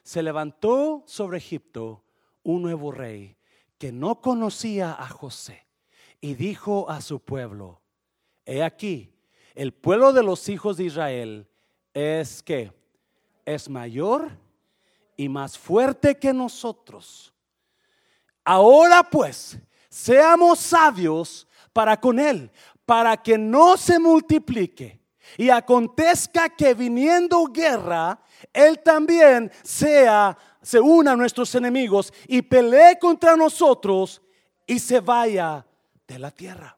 [0.07, 2.05] se levantó sobre Egipto
[2.45, 3.37] un nuevo rey
[3.77, 5.67] que no conocía a José
[6.21, 7.83] y dijo a su pueblo,
[8.45, 9.13] he aquí,
[9.57, 11.51] el pueblo de los hijos de Israel
[11.93, 12.73] es que
[13.45, 14.31] es mayor
[15.17, 17.35] y más fuerte que nosotros.
[18.45, 22.53] Ahora pues, seamos sabios para con él,
[22.85, 25.01] para que no se multiplique.
[25.37, 28.21] Y acontezca que viniendo guerra,
[28.53, 34.23] él también sea, se una a nuestros enemigos y pelee contra nosotros
[34.67, 35.67] y se vaya
[36.07, 36.77] de la tierra.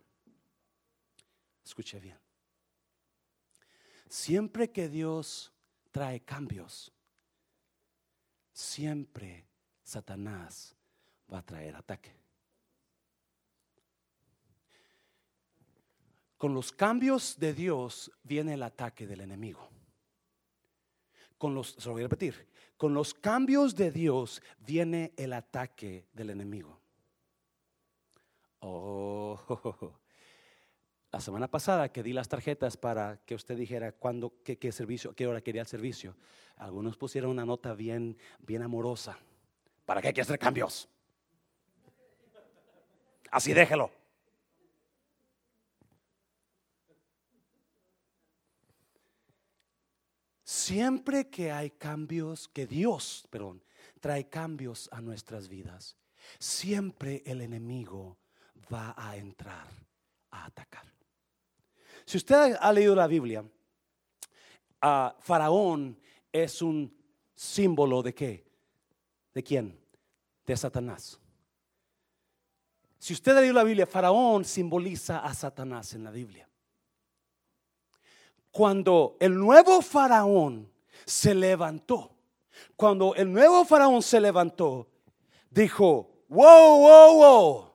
[1.64, 2.18] Escuche bien.
[4.08, 5.52] Siempre que Dios
[5.90, 6.92] trae cambios,
[8.52, 9.46] siempre
[9.82, 10.74] Satanás
[11.32, 12.14] va a traer ataque.
[16.38, 19.68] Con los cambios de Dios viene el ataque del enemigo.
[21.38, 26.06] Con los, se lo voy a repetir, con los cambios de Dios viene el ataque
[26.12, 26.78] del enemigo.
[28.60, 29.38] Oh,
[31.12, 35.26] la semana pasada que di las tarjetas para que usted dijera cuándo, qué, servicio, qué
[35.26, 36.16] hora quería el servicio,
[36.56, 39.18] algunos pusieron una nota bien, bien amorosa.
[39.86, 40.88] ¿Para qué hay que hacer cambios?
[43.30, 43.97] Así déjelo.
[50.68, 53.62] Siempre que hay cambios, que Dios, perdón,
[54.00, 55.96] trae cambios a nuestras vidas,
[56.38, 58.18] siempre el enemigo
[58.70, 59.66] va a entrar
[60.30, 60.84] a atacar.
[62.04, 63.42] Si usted ha leído la Biblia,
[64.82, 65.98] a Faraón
[66.30, 66.94] es un
[67.34, 68.44] símbolo de qué?
[69.32, 69.80] ¿De quién?
[70.44, 71.18] De Satanás.
[72.98, 76.47] Si usted ha leído la Biblia, Faraón simboliza a Satanás en la Biblia.
[78.58, 80.68] Cuando el nuevo Faraón
[81.06, 82.10] se levantó,
[82.74, 84.88] cuando el nuevo Faraón se levantó,
[85.48, 87.70] dijo, wow, wow, wow,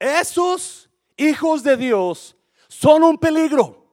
[0.00, 2.36] esos hijos de Dios
[2.66, 3.86] son un peligro.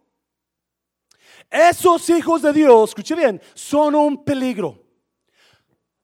[1.47, 4.83] Esos hijos de Dios, escuche bien, son un peligro.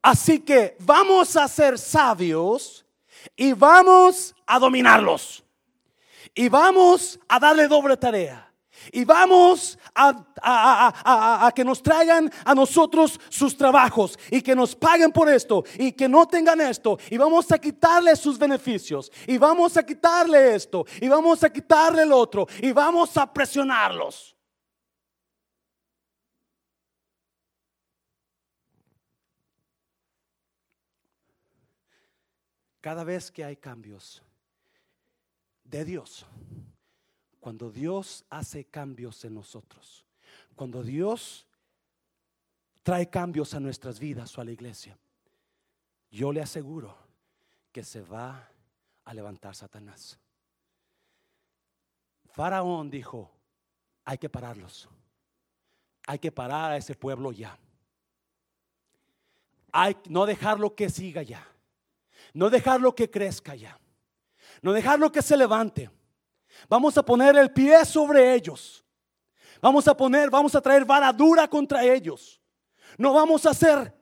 [0.03, 2.85] Así que vamos a ser sabios
[3.35, 5.43] y vamos a dominarlos.
[6.35, 8.44] Y vamos a darle doble tarea.
[8.91, 15.29] Y vamos a, que nos traigan a nosotros sus trabajos y que nos paguen por
[15.29, 16.97] esto y que no tengan esto.
[17.09, 19.11] Y vamos a quitarle sus beneficios.
[19.27, 20.85] Y vamos a quitarle esto.
[21.01, 22.47] Y vamos a quitarle el otro.
[22.61, 24.35] Y vamos a presionarlos.
[32.81, 34.21] Cada vez que hay cambios
[35.63, 36.23] de Dios
[37.45, 40.03] cuando Dios hace cambios en nosotros,
[40.55, 41.45] cuando Dios
[42.81, 44.97] trae cambios a nuestras vidas o a la iglesia,
[46.09, 46.97] yo le aseguro
[47.71, 48.49] que se va
[49.03, 50.17] a levantar Satanás.
[52.31, 53.29] Faraón dijo,
[54.05, 54.89] hay que pararlos,
[56.07, 57.55] hay que parar a ese pueblo ya.
[59.71, 61.47] Hay no dejarlo que siga ya,
[62.33, 63.79] no dejarlo que crezca ya,
[64.63, 65.91] no dejarlo que se levante.
[66.67, 68.83] Vamos a poner el pie sobre ellos.
[69.61, 72.41] Vamos a poner, vamos a traer vara dura contra ellos.
[72.97, 73.93] No vamos a ser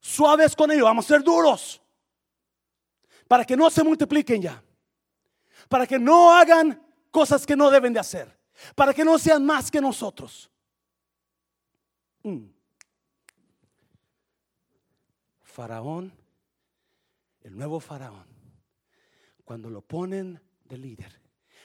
[0.00, 1.80] suaves con ellos, vamos a ser duros.
[3.28, 4.62] Para que no se multipliquen ya.
[5.68, 8.38] Para que no hagan cosas que no deben de hacer.
[8.74, 10.50] Para que no sean más que nosotros.
[12.22, 12.46] Mm.
[15.42, 16.12] Faraón,
[17.42, 18.26] el nuevo faraón,
[19.44, 21.21] cuando lo ponen de líder,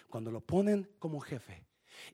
[0.09, 1.65] cuando lo ponen como jefe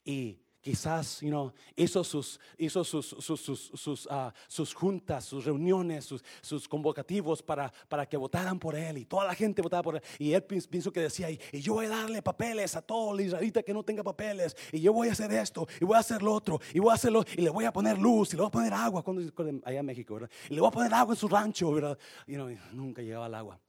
[0.04, 3.42] y quizás you know, hizo, sus, hizo sus, sus,
[3.74, 9.00] sus, ah, sus, juntas, sus reuniones, sus, sus convocativos para, para, que votaran por él
[9.00, 10.02] y toda la gente votaba por él.
[10.18, 13.62] Y él pienso que decía, y, yo voy a darle papeles a todo el israelita
[13.62, 16.34] que no tenga papeles, y yo voy a hacer esto, y voy a hacer lo
[16.34, 18.52] otro, y voy a hacerlo, y le voy a poner luz, y le voy a
[18.52, 19.22] poner agua, cuando,
[19.66, 20.30] allá en México, ¿verdad?
[20.50, 21.98] Y le voy a poner agua en su rancho, ¿verdad?
[22.26, 22.38] Y
[22.72, 23.60] nunca llegaba el agua.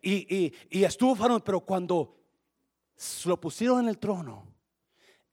[0.00, 2.19] Y, y, y estuvo pero cuando
[3.24, 4.44] lo pusieron en el trono,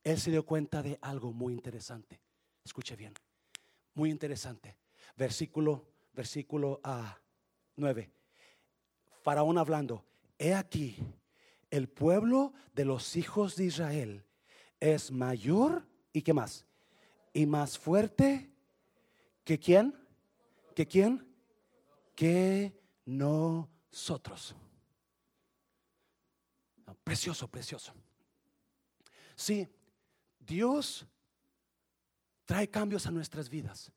[0.03, 2.21] él se dio cuenta de algo muy interesante.
[2.63, 3.13] Escuche bien,
[3.93, 4.77] muy interesante.
[5.15, 7.21] Versículo, versículo a ah,
[7.75, 8.11] 9.
[9.21, 10.05] Faraón hablando,
[10.37, 10.95] he aquí,
[11.69, 14.23] el pueblo de los hijos de Israel
[14.79, 16.65] es mayor y qué más?
[17.33, 18.49] Y más fuerte
[19.43, 19.93] que quién?
[20.75, 21.27] ¿Que quién?
[22.15, 24.55] Que nosotros.
[27.03, 27.93] Precioso, precioso.
[29.35, 29.67] Sí,
[30.39, 31.05] Dios
[32.45, 33.91] trae cambios a nuestras vidas.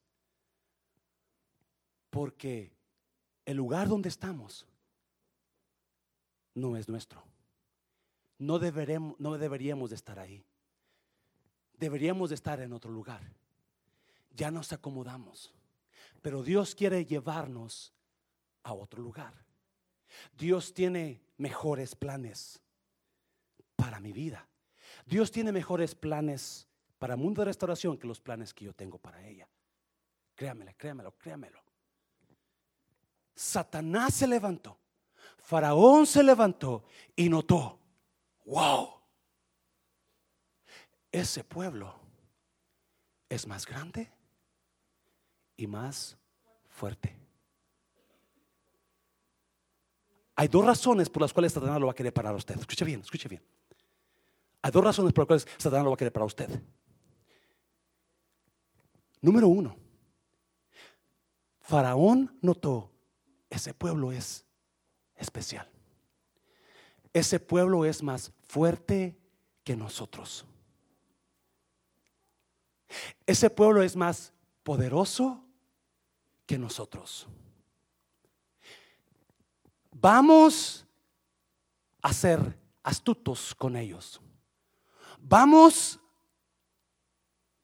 [2.11, 2.73] Porque
[3.45, 4.67] el lugar donde estamos
[6.55, 7.23] no es nuestro.
[8.39, 10.45] No, deberemos, no deberíamos de estar ahí.
[11.75, 13.23] Deberíamos de estar en otro lugar.
[14.35, 15.55] Ya nos acomodamos.
[16.23, 17.93] Pero Dios quiere llevarnos
[18.63, 19.35] a otro lugar.
[20.37, 22.61] Dios tiene mejores planes
[23.81, 24.47] para mi vida.
[25.07, 28.99] Dios tiene mejores planes para el mundo de restauración que los planes que yo tengo
[28.99, 29.49] para ella.
[30.35, 31.63] Créamelo, créamelo, créamelo.
[33.35, 34.79] Satanás se levantó,
[35.39, 36.85] Faraón se levantó
[37.17, 37.79] y notó,
[38.45, 39.01] wow,
[41.11, 41.95] ese pueblo
[43.31, 44.13] es más grande
[45.57, 46.19] y más
[46.69, 47.17] fuerte.
[50.37, 52.59] Hay dos razones por las cuales Satanás lo va a querer parar a usted.
[52.59, 53.43] Escuche bien, escuche bien.
[54.63, 56.63] Hay dos razones por las cuales Satanás lo va a querer parar a usted.
[59.23, 59.77] Número uno,
[61.61, 62.91] Faraón notó,
[63.49, 64.45] ese pueblo es
[65.15, 65.69] especial.
[67.13, 69.19] Ese pueblo es más fuerte
[69.65, 70.45] que nosotros.
[73.27, 75.45] Ese pueblo es más poderoso
[76.47, 77.27] que nosotros.
[79.93, 80.87] Vamos
[82.03, 84.21] a ser astutos con ellos.
[85.23, 86.01] Vamos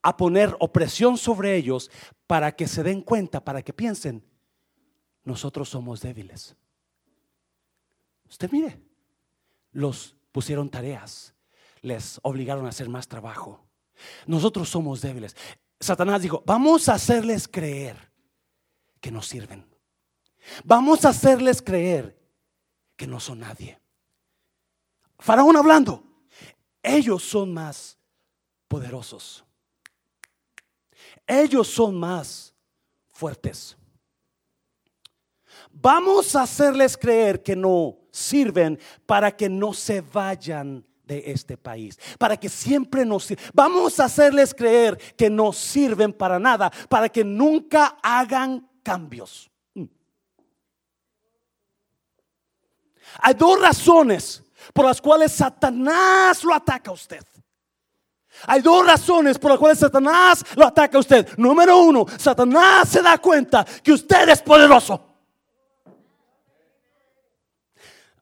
[0.02, 1.90] a poner opresión sobre ellos
[2.26, 4.24] para que se den cuenta, para que piensen,
[5.24, 6.54] nosotros somos débiles.
[8.28, 8.80] Usted mire,
[9.72, 11.34] los pusieron tareas,
[11.82, 13.66] les obligaron a hacer más trabajo.
[14.26, 15.34] Nosotros somos débiles.
[15.80, 18.12] Satanás dijo, vamos a hacerles creer
[19.00, 19.66] que nos sirven.
[20.64, 22.16] Vamos a hacerles creer
[22.96, 23.80] que no son nadie.
[25.18, 26.05] Faraón hablando,
[26.86, 27.98] ellos son más
[28.68, 29.44] poderosos.
[31.26, 32.54] Ellos son más
[33.08, 33.76] fuertes.
[35.72, 41.98] Vamos a hacerles creer que no sirven para que no se vayan de este país,
[42.18, 43.28] para que siempre nos.
[43.52, 49.50] Vamos a hacerles creer que no sirven para nada, para que nunca hagan cambios.
[49.74, 49.84] Mm.
[53.20, 57.24] Hay dos razones por las cuales Satanás lo ataca a usted.
[58.46, 61.28] Hay dos razones por las cuales Satanás lo ataca a usted.
[61.36, 65.15] Número uno, Satanás se da cuenta que usted es poderoso.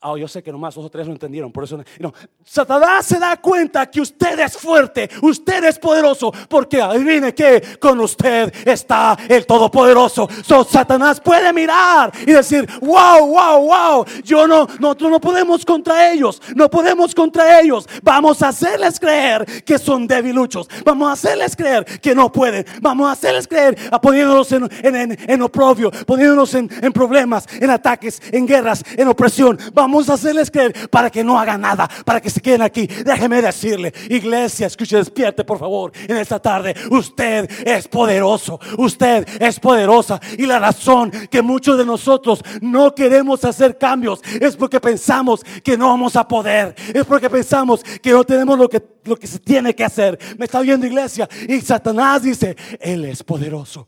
[0.06, 2.12] Oh, yo sé que nomás dos o tres lo entendieron, por eso no.
[2.44, 7.98] Satanás se da cuenta que usted es fuerte, usted es poderoso, porque adivine que con
[8.00, 10.28] usted está el Todopoderoso.
[10.44, 16.12] So, Satanás puede mirar y decir, wow, wow, wow, yo no, nosotros no podemos contra
[16.12, 17.88] ellos, no podemos contra ellos.
[18.02, 23.08] Vamos a hacerles creer que son debiluchos, vamos a hacerles creer que no pueden, vamos
[23.08, 28.46] a hacerles creer poniéndolos en, en, en, oprobio, poniéndolos en, en problemas, en ataques, en
[28.46, 29.58] guerras, en opresión.
[29.72, 32.84] Vamos Vamos a hacerles creer para que no hagan nada, para que se queden aquí.
[32.88, 36.74] Déjeme decirle, iglesia, escuche, despierte por favor en esta tarde.
[36.90, 40.20] Usted es poderoso, usted es poderosa.
[40.36, 45.78] Y la razón que muchos de nosotros no queremos hacer cambios es porque pensamos que
[45.78, 46.74] no vamos a poder.
[46.92, 50.18] Es porque pensamos que no tenemos lo que, lo que se tiene que hacer.
[50.36, 51.28] Me está viendo iglesia.
[51.48, 53.86] Y Satanás dice, Él es poderoso.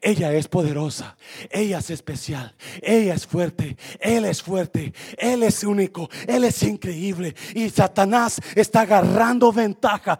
[0.00, 1.16] Ella es poderosa,
[1.50, 7.34] ella es especial, ella es fuerte, él es fuerte, él es único, él es increíble.
[7.54, 10.18] Y Satanás está agarrando ventaja.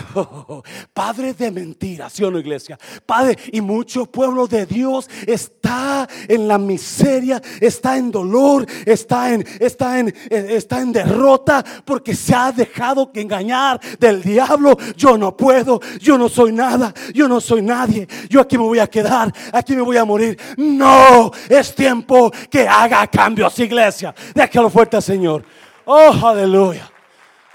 [0.92, 2.78] Padre de mentiras, ¿sí o no, iglesia?
[3.06, 9.44] Padre, y mucho pueblo de Dios está en la miseria, está en dolor, está en,
[9.60, 14.76] está en, está en derrota porque se ha dejado que engañar del diablo.
[14.96, 18.06] Yo no puedo, yo no soy nada, yo no soy nadie.
[18.28, 20.38] Yo aquí me voy a quedar, aquí me voy a morir.
[20.56, 24.14] No, es tiempo que haga cambios, iglesia.
[24.34, 25.44] Déjalo fuerte, Señor.
[25.84, 26.90] Oh, aleluya.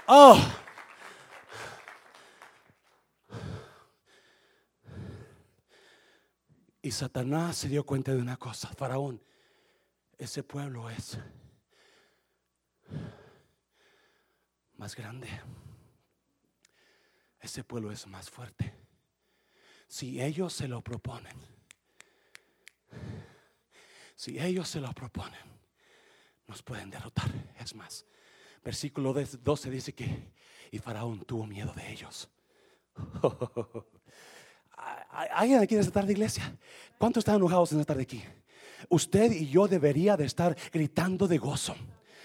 [0.06, 0.38] Oh.
[6.82, 9.22] Y Satanás se dio cuenta de una cosa, Faraón,
[10.16, 11.18] ese pueblo es
[14.76, 15.28] más grande.
[17.38, 18.79] Ese pueblo es más fuerte
[19.90, 21.34] si ellos se lo proponen.
[24.14, 25.40] Si ellos se lo proponen,
[26.46, 27.28] nos pueden derrotar.
[27.58, 28.06] Es más,
[28.62, 30.30] versículo 12 dice que
[30.70, 32.30] y Faraón tuvo miedo de ellos.
[35.10, 36.56] ¿Alguien aquí en esta tarde, iglesia?
[36.96, 38.22] ¿Cuántos están enojados en esta tarde aquí?
[38.88, 41.74] Usted y yo debería de estar gritando de gozo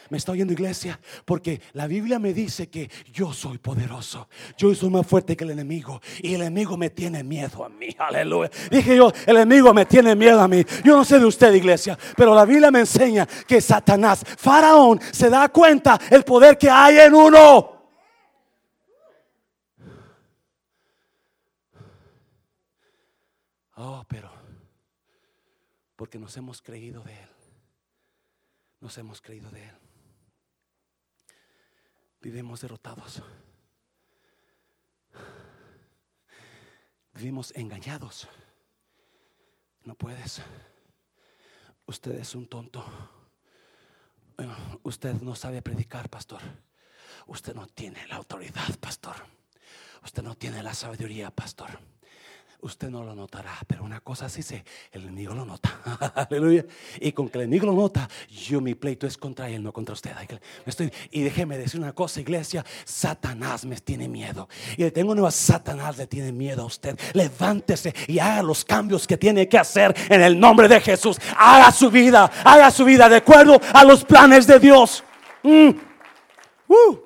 [0.09, 0.99] ¿Me está oyendo iglesia?
[1.25, 4.29] Porque la Biblia me dice que yo soy poderoso.
[4.57, 6.01] Yo soy más fuerte que el enemigo.
[6.21, 7.95] Y el enemigo me tiene miedo a mí.
[7.97, 8.51] Aleluya.
[8.69, 10.63] Dije yo, el enemigo me tiene miedo a mí.
[10.83, 11.97] Yo no sé de usted, iglesia.
[12.15, 16.99] Pero la Biblia me enseña que Satanás, Faraón, se da cuenta el poder que hay
[16.99, 17.71] en uno.
[23.77, 24.31] Oh, pero
[25.95, 27.29] porque nos hemos creído de Él.
[28.81, 29.84] Nos hemos creído de Él.
[32.25, 33.21] Vivimos derrotados.
[37.13, 38.27] Vivimos engañados.
[39.83, 40.41] No puedes.
[41.85, 42.83] Usted es un tonto.
[44.81, 46.41] Usted no sabe predicar, pastor.
[47.27, 49.17] Usted no tiene la autoridad, pastor.
[50.03, 51.77] Usted no tiene la sabiduría, pastor
[52.61, 55.79] usted no lo notará, pero una cosa sí sé, el enemigo lo nota.
[56.29, 56.65] Aleluya.
[56.99, 59.93] Y con que el enemigo lo nota, yo mi pleito es contra él, no contra
[59.93, 60.11] usted.
[60.65, 64.49] Estoy, y déjeme decir una cosa, iglesia, Satanás me tiene miedo.
[64.77, 66.99] Y le tengo nueva, Satanás le tiene miedo a usted.
[67.13, 71.17] Levántese y haga los cambios que tiene que hacer en el nombre de Jesús.
[71.37, 75.03] Haga su vida, haga su vida de acuerdo a los planes de Dios.
[75.43, 75.69] Mm.
[76.67, 76.97] Uh.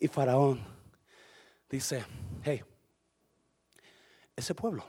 [0.00, 0.69] Y Faraón
[1.70, 2.04] dice,
[2.42, 2.62] hey,
[4.34, 4.84] ese pueblo,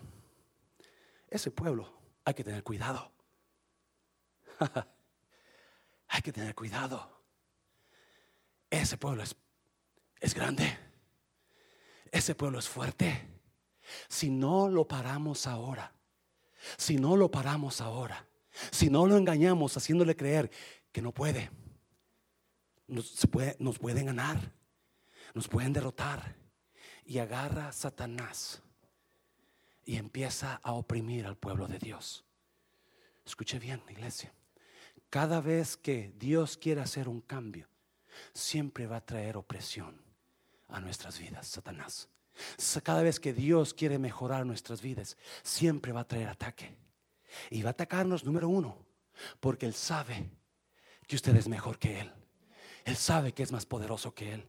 [1.30, 1.92] ese pueblo,
[2.26, 3.12] hay que tener cuidado.
[6.08, 7.22] hay que tener cuidado.
[8.70, 9.36] Ese pueblo es,
[10.20, 10.78] es grande.
[12.12, 13.28] Ese pueblo es fuerte.
[14.08, 15.94] Si no lo paramos ahora,
[16.78, 18.28] si no lo paramos ahora,
[18.72, 20.52] si no lo engañamos haciéndole creer
[20.92, 21.50] que no puede,
[22.88, 24.54] nos, puede, nos pueden ganar,
[25.34, 26.41] nos pueden derrotar
[27.12, 28.62] y agarra a Satanás
[29.84, 32.24] y empieza a oprimir al pueblo de Dios.
[33.26, 34.34] Escuche bien, iglesia.
[35.10, 37.68] Cada vez que Dios quiere hacer un cambio,
[38.34, 40.02] siempre va a traer opresión
[40.70, 42.08] a nuestras vidas, Satanás.
[42.82, 46.78] Cada vez que Dios quiere mejorar nuestras vidas, siempre va a traer ataque.
[47.50, 48.86] Y va a atacarnos, número uno,
[49.42, 50.30] porque Él sabe
[51.08, 52.14] que usted es mejor que Él.
[52.86, 54.48] Él sabe que es más poderoso que Él.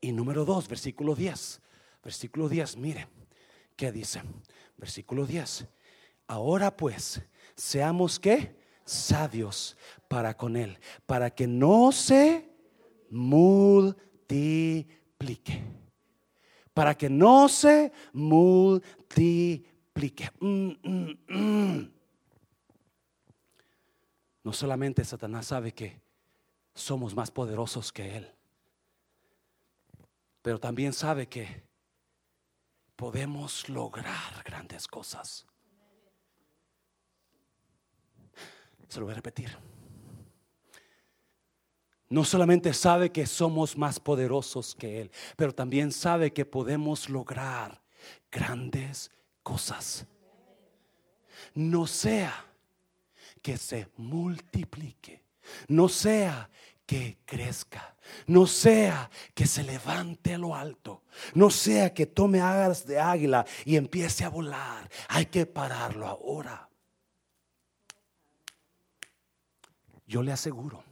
[0.00, 1.62] Y número dos, versículo 10.
[2.06, 3.08] Versículo 10, mire,
[3.74, 4.22] ¿qué dice?
[4.76, 5.66] Versículo 10.
[6.28, 7.20] Ahora pues,
[7.56, 8.54] seamos que
[8.84, 9.76] sabios
[10.06, 12.48] para con Él, para que no se
[13.10, 14.04] multiplique.
[16.72, 20.30] Para que no se multiplique.
[20.38, 21.92] Mm, mm, mm.
[24.44, 26.00] No solamente Satanás sabe que
[26.72, 28.30] somos más poderosos que Él,
[30.40, 31.65] pero también sabe que
[32.96, 35.46] podemos lograr grandes cosas.
[38.88, 39.56] Se lo voy a repetir.
[42.08, 47.82] No solamente sabe que somos más poderosos que Él, pero también sabe que podemos lograr
[48.30, 49.10] grandes
[49.42, 50.06] cosas.
[51.54, 52.46] No sea
[53.42, 55.24] que se multiplique,
[55.68, 56.48] no sea
[56.86, 57.96] que crezca,
[58.28, 61.02] no sea que se levante a lo alto,
[61.34, 64.88] no sea que tome alas de águila y empiece a volar.
[65.08, 66.68] Hay que pararlo ahora.
[70.06, 70.84] Yo le aseguro,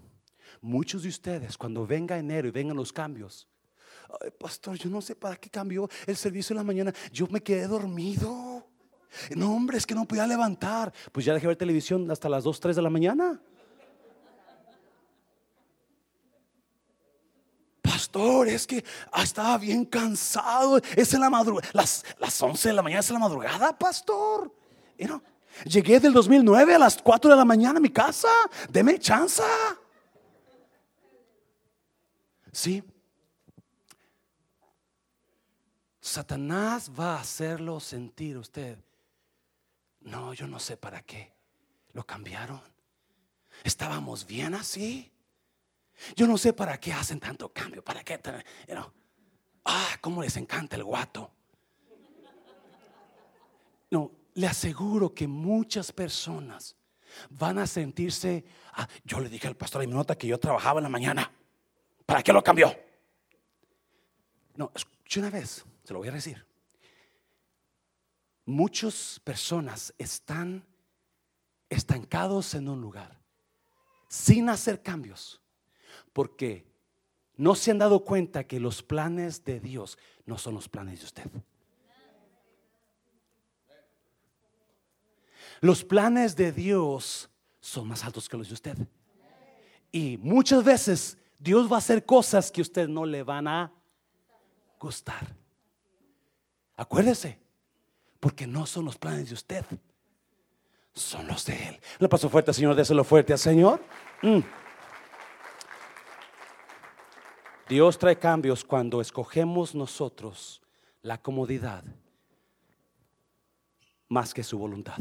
[0.60, 3.48] muchos de ustedes cuando venga enero y vengan los cambios,
[4.38, 7.66] pastor, yo no sé para qué cambió el servicio en la mañana, yo me quedé
[7.66, 8.68] dormido.
[9.36, 10.92] No, hombre, es que no podía levantar.
[11.12, 13.40] Pues ya dejé ver televisión hasta las 2, 3 de la mañana.
[18.46, 20.78] Es que ah, estaba bien cansado.
[20.96, 24.52] Es en la madrugada, las, las 11 de la mañana es en la madrugada, pastor.
[25.64, 28.28] llegué del 2009 a las 4 de la mañana a mi casa.
[28.70, 29.42] Deme chance.
[32.52, 32.82] Sí.
[36.00, 38.78] Satanás va a hacerlo sentir usted.
[40.02, 41.32] No, yo no sé para qué.
[41.92, 42.60] Lo cambiaron.
[43.64, 45.13] Estábamos bien así.
[46.16, 48.20] Yo no sé para qué hacen tanto cambio, para qué,
[49.64, 51.30] ah, cómo les encanta el guato.
[53.90, 56.76] No, le aseguro que muchas personas
[57.30, 60.80] van a sentirse, ah, yo le dije al pastor y me nota que yo trabajaba
[60.80, 61.30] en la mañana,
[62.04, 62.74] ¿para qué lo cambió?
[64.56, 66.44] No, escuche una vez, se lo voy a decir.
[68.46, 70.66] Muchas personas están
[71.70, 73.20] estancados en un lugar
[74.08, 75.40] sin hacer cambios
[76.14, 76.64] porque
[77.36, 81.04] no se han dado cuenta que los planes de Dios no son los planes de
[81.04, 81.30] usted.
[85.60, 87.28] Los planes de Dios
[87.60, 88.78] son más altos que los de usted.
[89.90, 93.72] Y muchas veces Dios va a hacer cosas que usted no le van a
[94.78, 95.34] gustar.
[96.76, 97.38] Acuérdese,
[98.20, 99.64] porque no son los planes de usted,
[100.92, 101.80] son los de Él.
[101.98, 103.82] Le paso fuerte, Señor, déselo fuerte al Señor.
[104.22, 104.63] Mm.
[107.68, 110.60] Dios trae cambios cuando escogemos nosotros
[111.02, 111.84] la comodidad
[114.08, 114.98] más que su voluntad.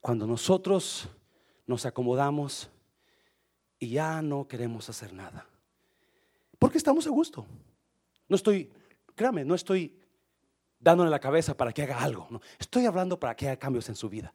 [0.00, 1.08] Cuando nosotros
[1.66, 2.68] nos acomodamos
[3.78, 5.46] y ya no queremos hacer nada.
[6.58, 7.46] Porque estamos a gusto.
[8.28, 8.70] No estoy,
[9.14, 9.98] créame, no estoy
[10.78, 12.26] dándole la cabeza para que haga algo.
[12.30, 14.34] No, estoy hablando para que haga cambios en su vida.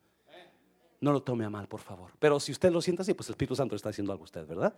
[1.01, 2.11] No lo tome a mal, por favor.
[2.19, 4.45] Pero si usted lo siente así, pues el Espíritu Santo está haciendo algo a usted,
[4.45, 4.75] ¿verdad?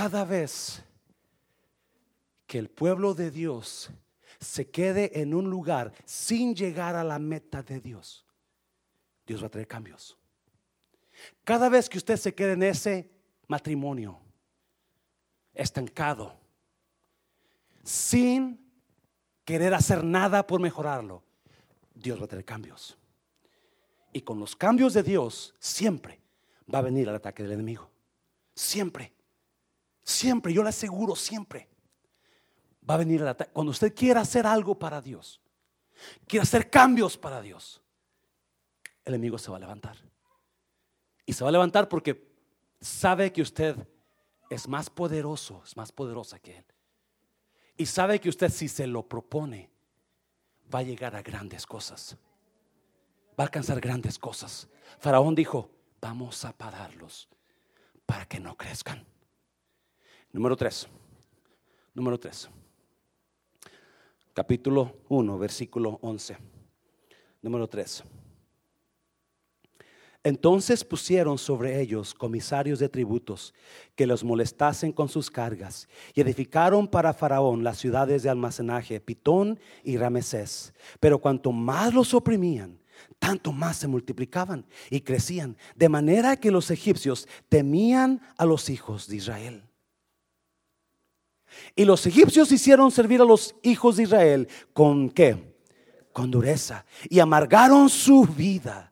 [0.00, 0.82] Cada vez
[2.46, 3.90] que el pueblo de Dios
[4.40, 8.24] se quede en un lugar sin llegar a la meta de Dios,
[9.26, 10.16] Dios va a traer cambios.
[11.44, 13.10] Cada vez que usted se quede en ese
[13.46, 14.18] matrimonio
[15.52, 16.40] estancado,
[17.84, 18.72] sin
[19.44, 21.22] querer hacer nada por mejorarlo,
[21.94, 22.96] Dios va a traer cambios.
[24.14, 26.22] Y con los cambios de Dios siempre
[26.74, 27.90] va a venir el ataque del enemigo.
[28.54, 29.19] Siempre.
[30.10, 31.68] Siempre, yo le aseguro, siempre
[32.88, 33.52] va a venir el ataque.
[33.52, 35.40] Cuando usted quiera hacer algo para Dios,
[36.26, 37.80] quiere hacer cambios para Dios,
[39.04, 39.96] el enemigo se va a levantar.
[41.24, 42.28] Y se va a levantar porque
[42.80, 43.76] sabe que usted
[44.50, 46.64] es más poderoso, es más poderosa que él.
[47.76, 49.70] Y sabe que usted si se lo propone,
[50.74, 52.16] va a llegar a grandes cosas.
[53.38, 54.68] Va a alcanzar grandes cosas.
[54.98, 57.28] Faraón dijo, vamos a pararlos
[58.06, 59.06] para que no crezcan.
[60.32, 60.86] Número 3.
[61.94, 62.48] Número 3.
[64.32, 66.36] Capítulo 1, versículo 11.
[67.42, 68.04] Número 3.
[70.22, 73.54] Entonces pusieron sobre ellos comisarios de tributos
[73.96, 79.58] que los molestasen con sus cargas y edificaron para Faraón las ciudades de almacenaje, Pitón
[79.82, 80.74] y Ramesés.
[81.00, 82.78] Pero cuanto más los oprimían,
[83.18, 89.08] tanto más se multiplicaban y crecían, de manera que los egipcios temían a los hijos
[89.08, 89.69] de Israel.
[91.74, 95.54] Y los egipcios hicieron servir a los hijos de Israel con qué?
[96.12, 96.84] Con dureza.
[97.08, 98.90] Y amargaron su vida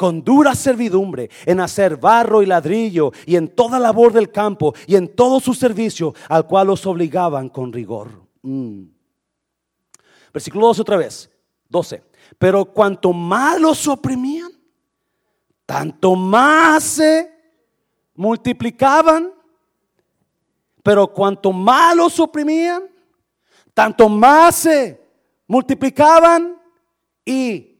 [0.00, 4.96] con dura servidumbre en hacer barro y ladrillo y en toda labor del campo y
[4.96, 8.08] en todo su servicio al cual los obligaban con rigor.
[8.40, 8.84] Mm.
[10.32, 11.30] Versículo 12 otra vez.
[11.68, 12.02] 12.
[12.38, 14.50] Pero cuanto más los oprimían,
[15.66, 17.30] tanto más se
[18.14, 19.30] multiplicaban
[20.82, 22.88] pero cuanto más los oprimían,
[23.74, 25.00] tanto más se
[25.46, 26.56] multiplicaban
[27.24, 27.78] y,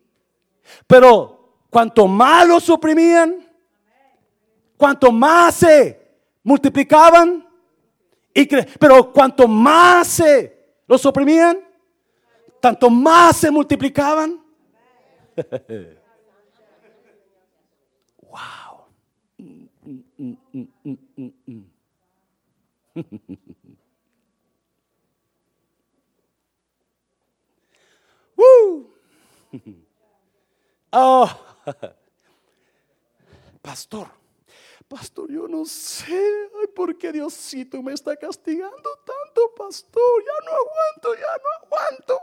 [0.87, 3.47] pero cuanto más los oprimían,
[4.77, 6.01] cuanto más se
[6.43, 7.47] multiplicaban
[8.33, 8.49] y
[8.79, 11.59] pero cuanto más se los oprimían,
[12.61, 14.41] tanto más se multiplicaban.
[18.23, 18.87] wow.
[19.39, 19.69] Mm,
[20.19, 20.37] mm,
[21.47, 21.70] mm,
[30.91, 31.29] oh.
[33.63, 34.09] Pastor,
[34.89, 40.25] pastor, yo no sé por qué Diosito me está castigando tanto, pastor.
[40.25, 42.21] Ya no aguanto, ya no aguanto.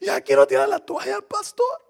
[0.00, 1.80] Ya quiero tirar la toalla al pastor.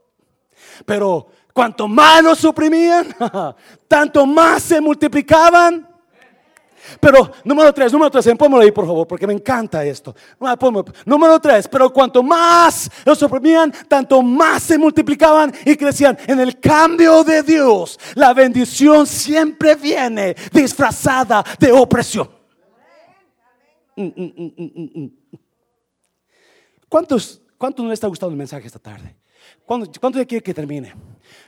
[0.84, 3.14] Pero cuanto más nos suprimían,
[3.88, 5.93] tanto más se multiplicaban
[7.00, 10.14] pero número tres, número tres, póngalo ahí por favor, porque me encanta esto.
[11.04, 16.16] Número tres, pero cuanto más los oprimían, tanto más se multiplicaban y crecían.
[16.26, 22.28] En el cambio de Dios, la bendición siempre viene disfrazada de opresión.
[23.96, 25.10] Mm, mm, mm,
[26.88, 29.16] ¿Cuántos, ¿Cuántos no les está gustando el mensaje esta tarde?
[29.64, 30.94] ¿Cuánto, cuánto quiere que termine?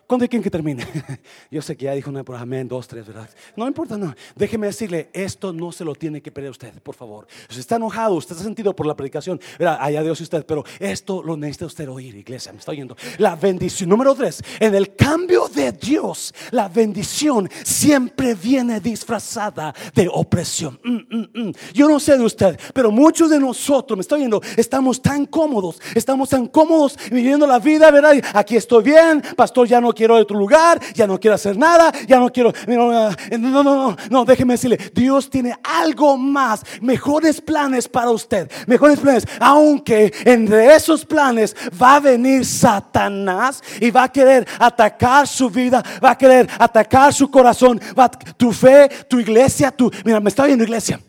[0.07, 0.87] ¿Cuándo quieren que termine?
[1.51, 3.29] Yo sé que ya dijo una por amén, dos, tres, ¿verdad?
[3.57, 4.15] No importa, no.
[4.37, 7.27] Déjeme decirle, esto no se lo tiene que perder usted, por favor.
[7.49, 11.25] Si está enojado, usted está sentido por la predicación, allá Dios y usted, pero esto
[11.25, 12.97] lo necesita usted oír, iglesia, me está oyendo.
[13.19, 20.09] La bendición, número tres, en el cambio de Dios, la bendición siempre viene disfrazada de
[20.13, 20.79] opresión.
[20.85, 21.53] Mm, mm, mm.
[21.75, 25.81] Yo no sé de usted, pero muchos de nosotros, me está oyendo, estamos tan cómodos,
[25.97, 28.23] estamos tan cómodos viviendo la vida, ¿verdad?
[28.35, 32.21] Aquí estoy bien, pastor, ya no quiero otro lugar, ya no quiero hacer nada, ya
[32.21, 38.11] no quiero, no, no, no, no, déjeme decirle, Dios tiene algo más, mejores planes para
[38.11, 44.47] usted, mejores planes, aunque entre esos planes va a venir Satanás y va a querer
[44.59, 49.91] atacar su vida, va a querer atacar su corazón, va, tu fe, tu iglesia, tu,
[50.05, 51.01] mira, me está viendo iglesia.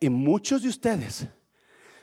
[0.00, 1.26] Y muchos de ustedes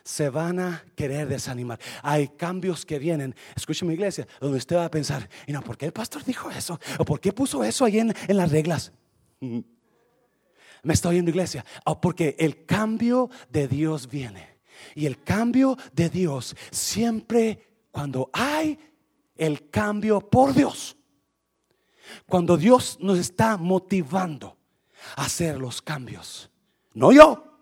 [0.06, 1.80] se van a querer desanimar.
[2.04, 3.36] Hay cambios que vienen.
[3.56, 6.80] Escúcheme, iglesia, donde usted va a pensar, ¿y no, por qué el pastor dijo eso?
[7.00, 8.94] ¿O por qué puso eso ahí en, las reglas?
[9.42, 11.66] Me está oyendo, iglesia.
[11.86, 14.60] Oh, porque el cambio de Dios viene.
[14.94, 18.78] Y el cambio de Dios siempre, cuando hay
[19.36, 20.96] el cambio por Dios,
[22.28, 24.56] cuando Dios nos está motivando
[25.16, 26.52] a hacer los cambios,
[26.94, 27.55] no yo,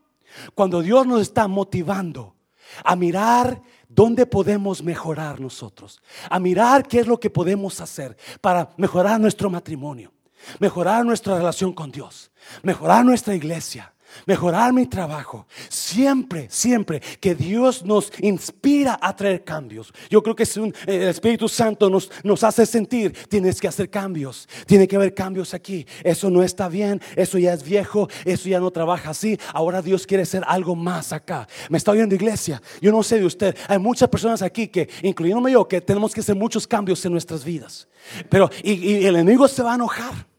[0.55, 2.35] cuando Dios nos está motivando
[2.83, 8.69] a mirar dónde podemos mejorar nosotros, a mirar qué es lo que podemos hacer para
[8.77, 10.11] mejorar nuestro matrimonio,
[10.59, 12.31] mejorar nuestra relación con Dios,
[12.63, 13.92] mejorar nuestra iglesia,
[14.25, 15.45] mejorar mi trabajo.
[15.69, 19.93] Siempre, siempre que Dios nos inspira a traer cambios.
[20.09, 23.89] Yo creo que es un, el Espíritu Santo nos, nos hace sentir, tienes que hacer
[23.89, 25.85] cambios, tiene que haber cambios aquí.
[26.03, 29.39] Eso no está bien, eso ya es viejo, eso ya no trabaja así.
[29.53, 31.47] Ahora Dios quiere hacer algo más acá.
[31.69, 32.61] Me está oyendo iglesia.
[32.81, 36.21] Yo no sé de usted, hay muchas personas aquí que, incluyéndome yo, que tenemos que
[36.21, 37.87] hacer muchos cambios en nuestras vidas.
[38.29, 40.32] Pero, y el enemigo se va a enojar.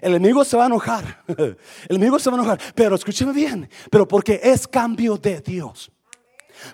[0.00, 1.24] El enemigo se va a enojar.
[1.26, 1.56] El
[1.96, 2.60] enemigo se va a enojar.
[2.74, 3.68] Pero escúcheme bien.
[3.90, 5.90] Pero porque es cambio de Dios.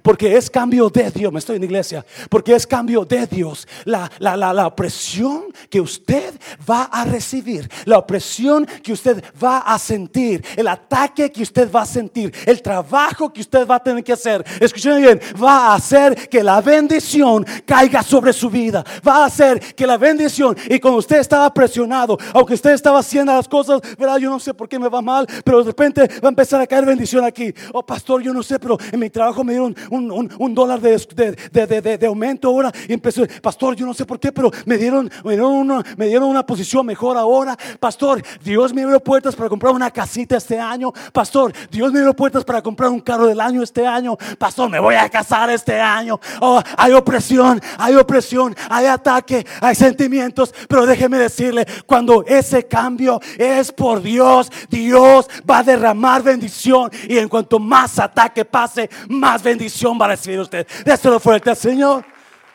[0.02, 3.66] Porque es cambio de Dios, me estoy en iglesia, porque es cambio de Dios.
[3.84, 6.34] La, la, la, la, opresión que usted
[6.68, 11.82] va a recibir, la opresión que usted va a sentir, el ataque que usted va
[11.82, 15.74] a sentir, el trabajo que usted va a tener que hacer, escúcheme bien, va a
[15.74, 18.84] hacer que la bendición caiga sobre su vida.
[19.06, 23.32] Va a hacer que la bendición, y cuando usted estaba presionado, aunque usted estaba haciendo
[23.32, 24.18] las cosas, ¿verdad?
[24.18, 26.66] Yo no sé por qué me va mal, pero de repente va a empezar a
[26.66, 27.52] caer bendición aquí.
[27.72, 32.06] Oh, pastor, yo no sé, pero en mi trabajo me dieron un, dólar de, de,
[32.06, 32.72] aumento ahora.
[32.88, 36.06] Y empezó, pastor, yo no sé por qué, pero me dieron, me dieron, una, me
[36.06, 37.56] dieron una posición mejor ahora.
[37.80, 40.92] Pastor, Dios me abrió puertas para comprar una casita este año.
[41.12, 44.16] Pastor, Dios me abrió puertas para comprar un carro del año este año.
[44.38, 46.20] Pastor, me voy a casar este año.
[46.40, 50.54] Oh, hay opresión, hay opresión, hay ataque, hay sentimientos.
[50.68, 56.90] Pero déjeme decirle, cuando ese cambio es por Dios, Dios va a derramar bendición.
[57.08, 59.61] Y en cuanto más ataque pase, más bendición
[59.98, 60.66] va a recibir usted.
[60.84, 62.04] Déselo fuerte al Señor.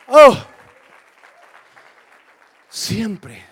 [0.08, 0.36] Oh.
[2.68, 3.44] Siempre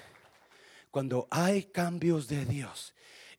[0.91, 2.95] cuando hay cambios de Dios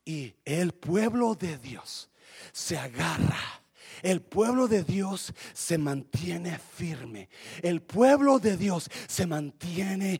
[0.05, 2.09] y el pueblo de Dios
[2.51, 3.61] se agarra
[4.01, 7.29] el pueblo de Dios se mantiene firme.
[7.61, 10.19] El pueblo de Dios se mantiene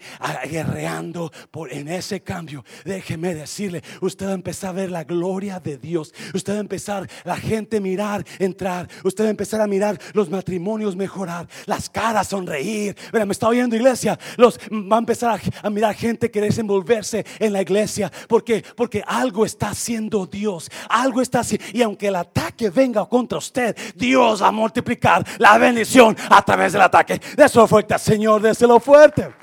[0.49, 2.63] guerreando por en ese cambio.
[2.85, 6.13] Déjeme decirle, usted va a empezar a ver la gloria de Dios.
[6.33, 8.87] Usted va a empezar la gente mirar, entrar.
[9.03, 12.95] Usted va a empezar a mirar los matrimonios mejorar, las caras sonreír.
[13.13, 14.17] Mira, me está oyendo iglesia.
[14.37, 19.45] Los va a empezar a, mirar gente que desenvolverse en la iglesia porque porque algo
[19.45, 20.69] está haciendo Dios.
[20.89, 26.15] Algo está haciendo y aunque el ataque venga contra usted Dios a multiplicar la bendición
[26.29, 27.19] a través del ataque.
[27.35, 29.33] Déselo fuerte, Señor, déselo fuerte.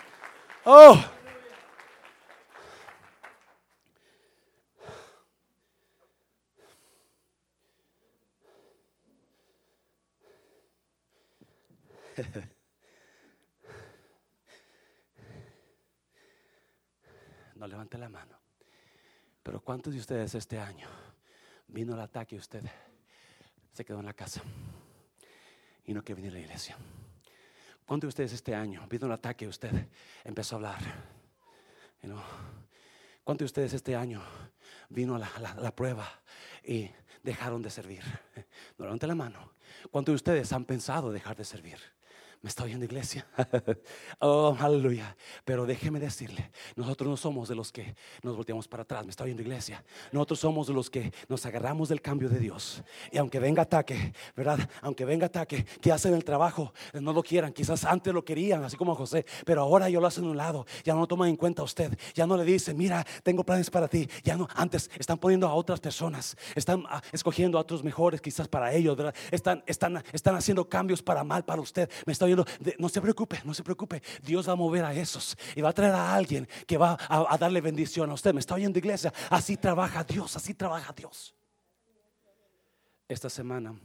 [0.64, 0.99] Oh.
[17.57, 18.37] No levante la mano.
[19.43, 20.89] Pero ¿cuántos de ustedes este año
[21.68, 22.64] vino el ataque a usted?
[23.75, 24.41] Se quedó en la casa
[25.85, 26.77] y no quiere venir a la iglesia.
[27.85, 29.89] ¿Cuántos de ustedes este año, viendo un ataque, usted
[30.25, 31.14] empezó a hablar?
[33.25, 34.22] ¿Cuántos de ustedes este año
[34.89, 36.09] vino la, la, prueba
[36.62, 36.91] y
[37.22, 38.03] dejaron de servir?
[38.79, 39.53] No la mano.
[39.91, 41.79] ¿Cuántos de ustedes han pensado dejar de servir?
[42.45, 43.26] ¿Me está oyendo iglesia?
[44.18, 45.16] oh, aleluya.
[45.47, 49.03] Pero déjeme decirle, nosotros no somos de los que nos volteamos para atrás.
[49.03, 49.82] ¿Me está oyendo iglesia?
[50.12, 52.82] Nosotros somos de los que nos agarramos del cambio de Dios.
[53.11, 54.59] Y aunque venga ataque, ¿verdad?
[54.82, 57.51] Aunque venga ataque, que hacen el trabajo, no lo quieran.
[57.51, 59.24] Quizás antes lo querían, así como José.
[59.47, 60.66] Pero ahora yo lo hacen a un lado.
[60.84, 61.99] Ya no toman en cuenta a usted.
[62.12, 64.07] Ya no le dicen, mira, tengo planes para ti.
[64.22, 66.36] Ya no, antes están poniendo a otras personas.
[66.55, 68.99] Están ah, escogiendo a otros mejores quizás para ellos.
[69.30, 71.88] Están, están, están haciendo cambios para mal para usted.
[72.05, 72.34] Me está
[72.78, 74.03] no se preocupe, no se preocupe.
[74.22, 77.37] Dios va a mover a esos y va a traer a alguien que va a,
[77.39, 78.32] darle bendición a usted.
[78.32, 79.12] Me está oyendo iglesia.
[79.30, 81.35] Así trabaja Dios, así trabaja Dios.
[83.07, 83.78] Esta semana,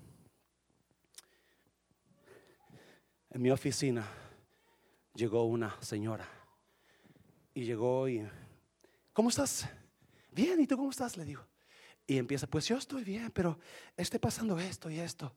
[3.30, 4.08] en mi oficina,
[5.14, 6.28] llegó una señora
[7.54, 8.26] y llegó y,
[9.12, 9.68] ¿cómo estás?
[10.32, 11.18] Bien, ¿y tú cómo estás?
[11.18, 11.45] Le digo.
[12.08, 13.60] Y empieza, pues yo estoy bien, pero
[13.95, 15.36] estoy pasando esto y esto,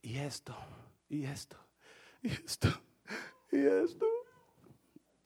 [0.00, 0.54] y esto,
[1.08, 1.56] y esto,
[2.24, 2.68] y esto,
[3.52, 4.06] y esto.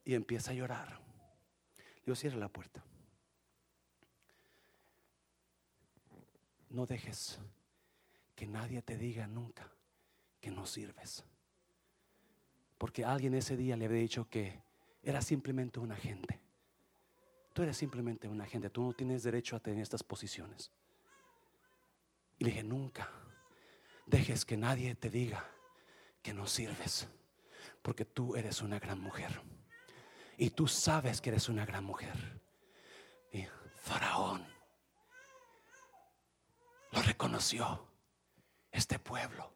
[0.04, 1.00] Y empieza a llorar.
[2.04, 2.84] Digo, cierra la puerta.
[6.70, 7.38] No dejes
[8.34, 9.70] que nadie te diga nunca
[10.40, 11.24] que no sirves.
[12.78, 14.60] Porque alguien ese día le había dicho que
[15.02, 16.40] era simplemente un agente.
[17.52, 20.72] Tú eres simplemente un agente, tú no tienes derecho a tener estas posiciones.
[22.38, 23.10] Y le dije, nunca
[24.06, 25.48] dejes que nadie te diga
[26.28, 27.08] que no sirves,
[27.80, 29.40] porque tú eres una gran mujer.
[30.36, 32.42] Y tú sabes que eres una gran mujer.
[33.32, 33.46] Y
[33.80, 34.46] Faraón
[36.92, 37.88] lo reconoció.
[38.70, 39.54] Este pueblo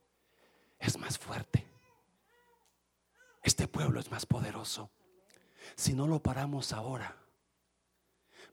[0.79, 1.66] es más fuerte.
[3.43, 4.91] Este pueblo es más poderoso.
[5.77, 7.14] Si no lo paramos ahora,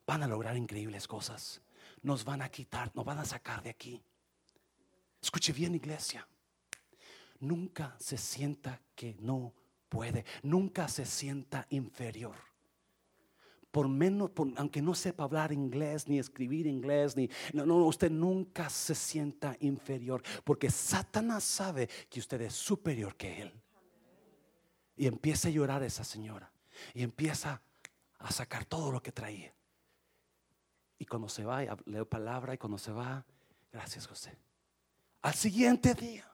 [0.05, 1.61] van a lograr increíbles cosas.
[2.01, 4.03] Nos van a quitar, nos van a sacar de aquí.
[5.21, 6.27] Escuche bien, iglesia.
[7.39, 9.53] Nunca se sienta que no
[9.87, 10.25] puede.
[10.43, 12.35] Nunca se sienta inferior.
[13.71, 18.67] Por menos, aunque no sepa hablar inglés, ni escribir inglés, ni no, no, usted nunca
[18.69, 23.53] se sienta inferior, porque Satanás sabe que usted es superior que él.
[24.97, 26.51] Y empieza a llorar esa señora
[26.93, 27.61] y empieza
[28.17, 29.53] a sacar todo lo que traía.
[30.97, 33.23] Y cuando se va, leo palabra y cuando se va,
[33.71, 34.37] gracias José.
[35.21, 36.29] Al siguiente día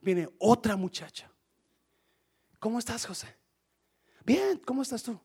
[0.00, 1.30] viene otra muchacha.
[2.58, 3.36] ¿Cómo estás, José?
[4.24, 5.18] Bien, ¿cómo estás tú?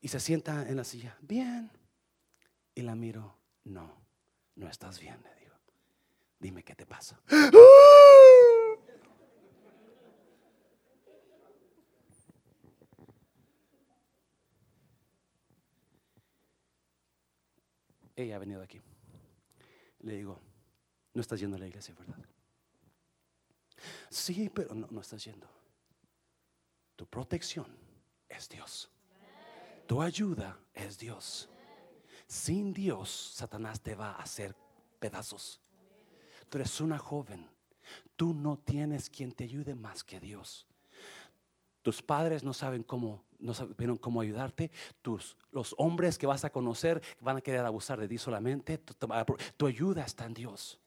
[0.00, 1.16] Y se sienta en la silla.
[1.20, 1.70] Bien.
[2.74, 3.36] Y la miro.
[3.64, 4.00] No,
[4.54, 5.54] no estás bien, le digo.
[6.38, 7.20] Dime qué te pasa.
[18.16, 18.80] Ella ha venido aquí.
[20.00, 20.40] Le digo,
[21.14, 22.16] no estás yendo a la iglesia, ¿verdad?
[24.08, 25.48] Sí, pero no, no estás yendo.
[26.96, 27.66] Tu protección
[28.28, 28.90] es Dios.
[29.86, 31.48] Tu ayuda es Dios.
[32.26, 34.54] Sin Dios, Satanás te va a hacer
[34.98, 35.60] pedazos.
[36.48, 37.48] Tú eres una joven.
[38.16, 40.66] Tú no tienes quien te ayude más que Dios.
[41.82, 44.70] Tus padres no saben cómo, no saben cómo ayudarte.
[45.00, 48.78] Tus, los hombres que vas a conocer van a querer abusar de ti solamente.
[48.78, 50.79] Tu, ayuda está en Dios.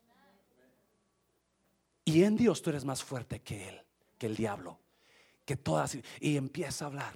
[2.06, 3.82] Y en Dios tú eres más fuerte que Él,
[4.18, 4.80] que el diablo,
[5.46, 5.98] que todas.
[6.20, 7.14] Y empieza a hablar.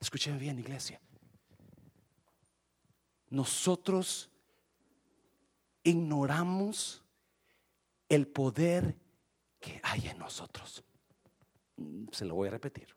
[0.00, 1.00] Escúcheme bien, iglesia.
[3.30, 4.30] Nosotros
[5.82, 7.02] ignoramos
[8.08, 8.96] el poder
[9.60, 10.82] que hay en nosotros.
[12.12, 12.96] Se lo voy a repetir.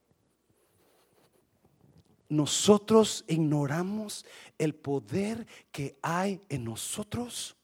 [2.29, 4.25] Nosotros ignoramos
[4.57, 7.57] el poder que hay en nosotros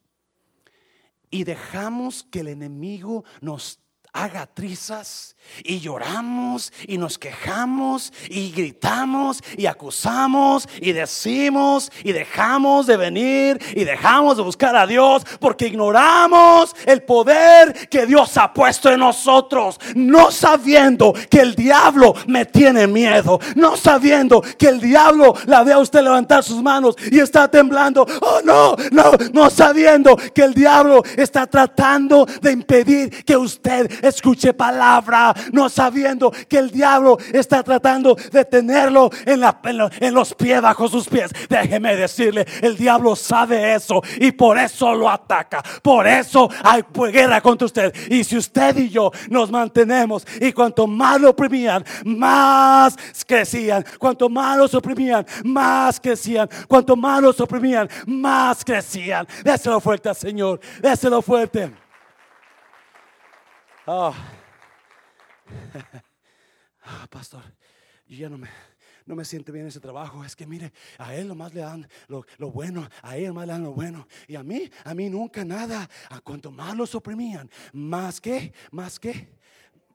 [1.30, 3.80] y dejamos que el enemigo nos
[4.18, 12.88] haga trizas y lloramos y nos quejamos y gritamos y acusamos y decimos y dejamos
[12.88, 18.54] de venir y dejamos de buscar a Dios porque ignoramos el poder que Dios ha
[18.54, 24.80] puesto en nosotros, no sabiendo que el diablo me tiene miedo, no sabiendo que el
[24.80, 29.50] diablo la ve a usted levantar sus manos y está temblando, oh no, no, no
[29.50, 36.58] sabiendo que el diablo está tratando de impedir que usted escuche palabra, no sabiendo que
[36.58, 41.32] el diablo está tratando de tenerlo en, los pies, bajo sus pies.
[41.50, 45.64] Déjeme decirle, el diablo sabe eso y por eso lo ataca.
[45.82, 47.94] Por eso hay guerra contra usted.
[48.10, 53.86] Y si usted y yo nos mantenemos y cuanto más lo oprimían, más crecían.
[53.98, 56.50] Cuanto más los oprimían, más crecían.
[56.68, 59.28] Cuanto más los oprimían, más crecían.
[59.44, 60.60] Déselo fuerte, Señor.
[60.82, 61.87] Déselo fuerte.
[63.90, 64.14] Oh.
[67.10, 67.42] Pastor,
[68.06, 68.50] yo ya no me,
[69.06, 70.26] no me siento bien ese trabajo.
[70.26, 73.64] Es que mire, a él nomás le dan lo, bueno, a él nomás le dan
[73.64, 74.06] lo bueno.
[74.28, 75.90] Y a mí, a mí nunca nada.
[76.10, 79.30] A cuanto más los oprimían, más que, más que,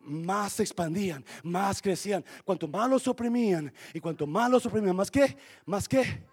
[0.00, 2.24] más se expandían, más crecían.
[2.46, 5.36] Cuanto más los oprimían y cuanto más los oprimían, más que,
[5.66, 6.26] más que.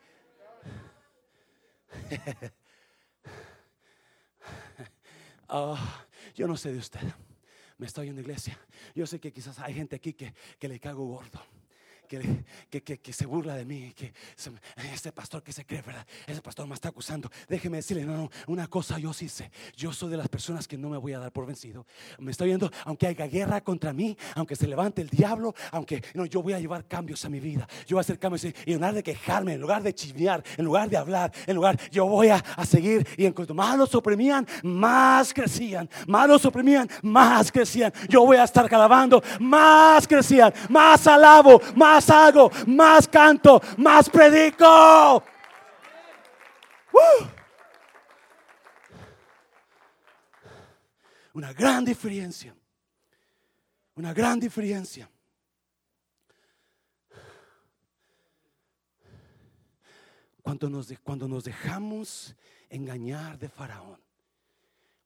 [5.49, 5.77] Oh,
[6.35, 7.01] yo no sé de usted
[7.79, 8.59] me estoy en la iglesia.
[8.93, 11.41] Yo sé que quizás hay gente aquí que, que le cago gordo
[12.09, 14.51] que, que, que, se burla de mí, que se-
[14.93, 16.05] este pastor que se cree, ¿verdad?
[16.25, 17.29] Ese pastor me está acusando.
[17.47, 19.51] Déjeme decirle, no, no, una cosa yo sí sé.
[19.77, 21.85] Yo soy de las personas que no me voy a dar por vencido.
[22.17, 26.25] Me estoy viendo, aunque haya guerra contra mí, aunque se levante el diablo, aunque no,
[26.25, 27.67] yo voy a llevar cambios a mi vida.
[27.85, 30.65] Yo voy a hacer cambios y en lugar de quejarme, en lugar de chismear, en
[30.65, 33.07] lugar de hablar, en lugar, yo voy a, a seguir.
[33.17, 35.87] Y en cuanto más los oprimían, más crecían.
[36.07, 37.93] Más los oprimían, más crecían.
[38.07, 45.23] Yo voy a estar alabando, más crecían, más alabo, más hago, más canto, más predico.
[51.33, 52.55] Una gran diferencia.
[53.95, 55.09] Una gran diferencia.
[60.41, 62.35] Cuando nos, cuando nos dejamos
[62.69, 64.01] engañar de Faraón.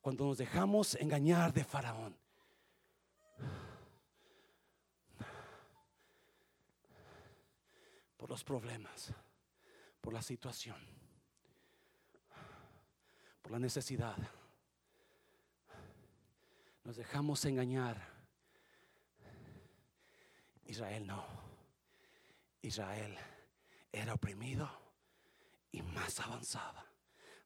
[0.02, 2.23] Cuando nos dejamos engañar de Faraón.
[8.24, 9.14] Por los problemas,
[10.00, 10.78] por la situación,
[13.42, 14.16] por la necesidad.
[16.86, 18.02] Nos dejamos engañar.
[20.64, 21.26] Israel no.
[22.62, 23.18] Israel
[23.92, 24.72] era oprimido
[25.74, 26.86] y más avanzaba,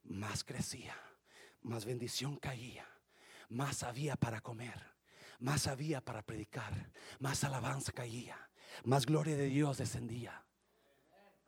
[0.04, 0.94] más crecía,
[1.62, 2.86] más bendición caía,
[3.48, 4.80] más había para comer,
[5.40, 8.48] más había para predicar, más alabanza caía,
[8.84, 10.44] más gloria de Dios descendía.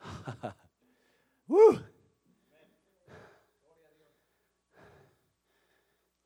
[1.53, 1.77] Uh.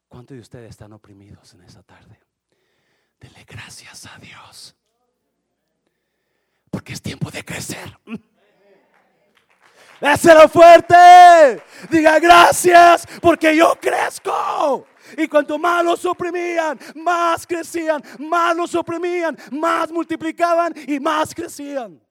[0.07, 2.21] ¿Cuántos de ustedes están oprimidos en esta tarde?
[3.19, 4.77] Dele gracias a Dios.
[6.71, 7.99] Porque es tiempo de crecer.
[10.01, 11.63] Dáselo fuerte.
[11.89, 14.87] Diga gracias porque yo crezco.
[15.17, 22.04] Y cuanto más los oprimían, más crecían, más los oprimían, más multiplicaban y más crecían.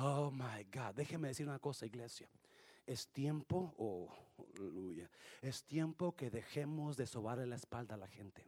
[0.00, 2.28] Oh my God, déjeme decir una cosa, iglesia.
[2.86, 4.08] Es tiempo, oh,
[4.56, 5.10] aleluya,
[5.42, 8.46] es tiempo que dejemos de sobarle la espalda a la gente.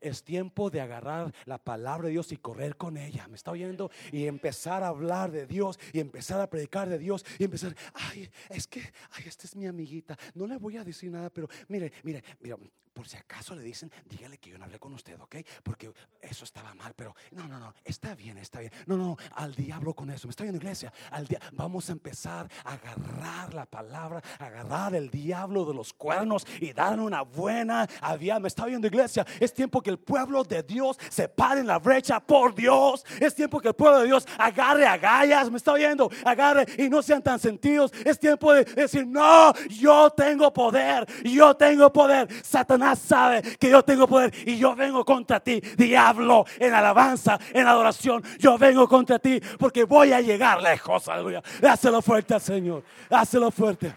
[0.00, 3.28] Es tiempo de agarrar la palabra de Dios y correr con ella.
[3.28, 3.90] ¿Me está oyendo?
[4.12, 8.30] Y empezar a hablar de Dios y empezar a predicar de Dios y empezar, ay,
[8.50, 8.80] es que,
[9.12, 10.18] ay, esta es mi amiguita.
[10.34, 12.56] No le voy a decir nada, pero mire, mire, mire,
[12.94, 15.36] por si acaso le dicen, dígale que yo no hablé con usted, ¿ok?
[15.64, 15.92] Porque
[16.22, 18.72] eso estaba mal, pero no, no, no, está bien, está bien.
[18.86, 20.28] No, no, al diablo con eso.
[20.28, 20.92] ¿Me está viendo, iglesia?
[21.10, 26.72] Al Vamos a empezar a agarrar la palabra, agarrar el diablo de los cuernos y
[26.72, 28.38] darle una buena avia.
[28.38, 29.26] ¿Me está viendo, iglesia?
[29.40, 33.04] Es tiempo que el pueblo de Dios se pare en la brecha por Dios.
[33.18, 35.50] Es tiempo que el pueblo de Dios agarre agallas.
[35.50, 36.08] ¿Me está viendo?
[36.24, 37.92] Agarre y no sean tan sentidos.
[38.04, 42.28] Es tiempo de decir, no, yo tengo poder, yo tengo poder.
[42.44, 47.66] Satanás sabe que yo tengo poder y yo vengo contra ti, diablo, en alabanza, en
[47.66, 48.22] adoración.
[48.38, 51.08] Yo vengo contra ti porque voy a llegar lejos.
[51.08, 51.42] Aleluya.
[51.60, 52.84] Dáselo fuerte Señor.
[53.08, 53.94] Dáselo fuerte.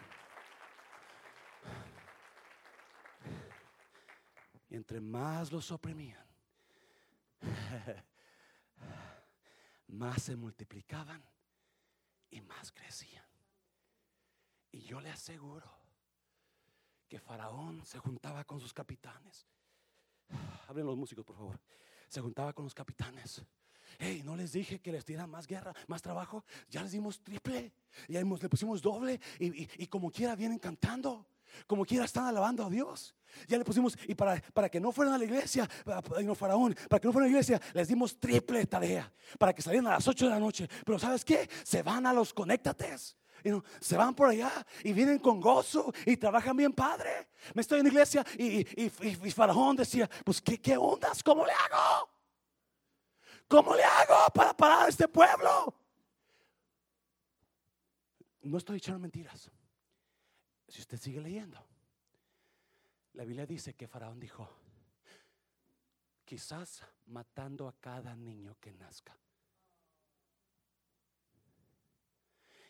[4.69, 6.25] Y entre más los oprimían,
[9.87, 11.23] más se multiplicaban
[12.29, 13.25] y más crecían.
[14.71, 15.76] Y yo le aseguro
[17.07, 19.45] que Faraón se juntaba con sus capitanes.
[20.67, 21.59] Hablen los músicos, por favor.
[22.09, 23.41] Se juntaba con los capitanes.
[23.99, 26.43] Hey, no les dije que les dieran más guerra, más trabajo.
[26.69, 27.73] Ya les dimos triple.
[28.09, 29.19] Ya le pusimos doble.
[29.39, 31.25] Y, como quiera vienen cantando.
[31.65, 33.15] Como quiera están alabando a Dios.
[33.47, 36.35] Ya le pusimos, y para, para que no fueran a la iglesia, para- para- no
[36.35, 39.11] faraón, para que no fueran a la iglesia, les dimos triple tarea.
[39.39, 40.67] Para que salieran a las 8 de la noche.
[40.85, 41.49] Pero ¿sabes qué?
[41.63, 43.15] Se van a los conéctates.
[43.79, 44.51] Se van por allá
[44.83, 47.29] y vienen con gozo y trabajan bien padre.
[47.53, 51.21] Me estoy en la iglesia y, y, y- y Faraón decía, pues ¿qué, qué ondas,
[51.23, 52.09] ¿cómo le hago?
[53.47, 55.73] ¿Cómo le hago para parar a este pueblo?
[58.41, 59.49] No estoy echando mentiras.
[60.67, 61.65] Si usted sigue leyendo,
[63.13, 64.47] la Biblia dice que Faraón dijo,
[66.25, 69.17] quizás matando a cada niño que nazca.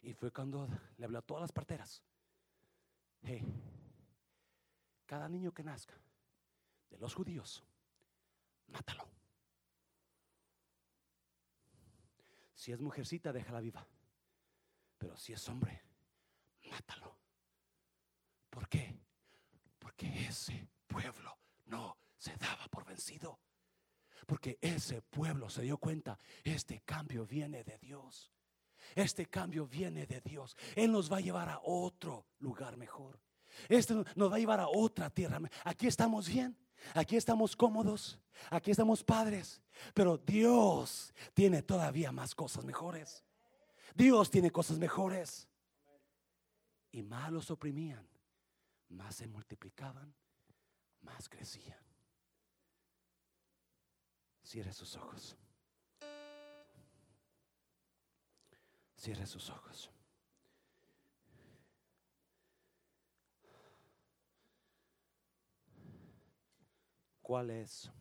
[0.07, 2.01] Y fue cuando le habló a todas las parteras.
[3.23, 3.43] Hey,
[5.05, 5.99] cada niño que nazca
[6.89, 7.61] de los judíos,
[8.67, 9.05] mátalo.
[12.55, 13.85] Si es mujercita, déjala viva.
[14.97, 15.83] Pero si es hombre,
[16.71, 17.13] mátalo.
[18.49, 18.97] ¿Por qué?
[19.77, 23.41] Porque ese pueblo no se daba por vencido.
[24.25, 28.31] Porque ese pueblo se dio cuenta, este cambio viene de Dios.
[28.95, 30.55] Este cambio viene de Dios.
[30.75, 33.19] Él nos va a llevar a otro lugar mejor.
[33.69, 35.39] Este nos va a llevar a otra tierra.
[35.63, 36.55] Aquí estamos bien.
[36.93, 38.19] Aquí estamos cómodos,
[38.49, 39.61] aquí estamos padres,
[39.93, 43.23] pero Dios tiene todavía más cosas mejores.
[43.95, 45.47] Dios tiene cosas mejores.
[46.91, 48.07] Y más los oprimían,
[48.89, 50.13] más se multiplicaban,
[51.01, 51.79] más crecían.
[54.43, 55.35] Cierre sus ojos.
[58.97, 59.91] Cierre sus ojos.
[67.21, 67.91] ¿Cuál es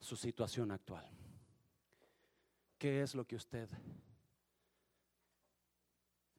[0.00, 1.08] su situación actual?
[2.76, 3.70] ¿Qué es lo que usted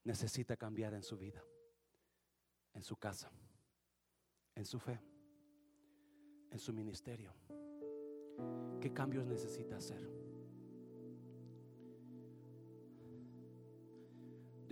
[0.04, 1.41] necesita cambiar en su vida,
[2.74, 3.32] en su casa,
[4.54, 5.00] en su fe,
[6.52, 7.34] en su ministerio?
[8.82, 10.23] ¿Qué cambios necesita hacer?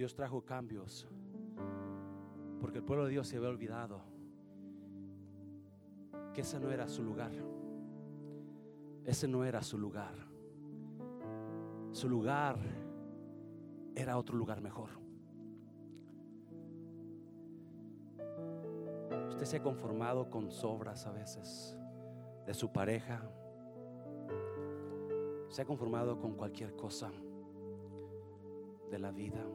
[0.01, 1.07] Dios trajo cambios
[2.59, 4.01] porque el pueblo de Dios se había olvidado
[6.33, 7.31] que ese no era su lugar.
[9.05, 10.15] Ese no era su lugar.
[11.91, 12.57] Su lugar
[13.93, 14.89] era otro lugar mejor.
[19.29, 21.77] Usted se ha conformado con sobras a veces
[22.47, 23.21] de su pareja.
[25.49, 27.11] Se ha conformado con cualquier cosa
[28.89, 29.45] de la vida.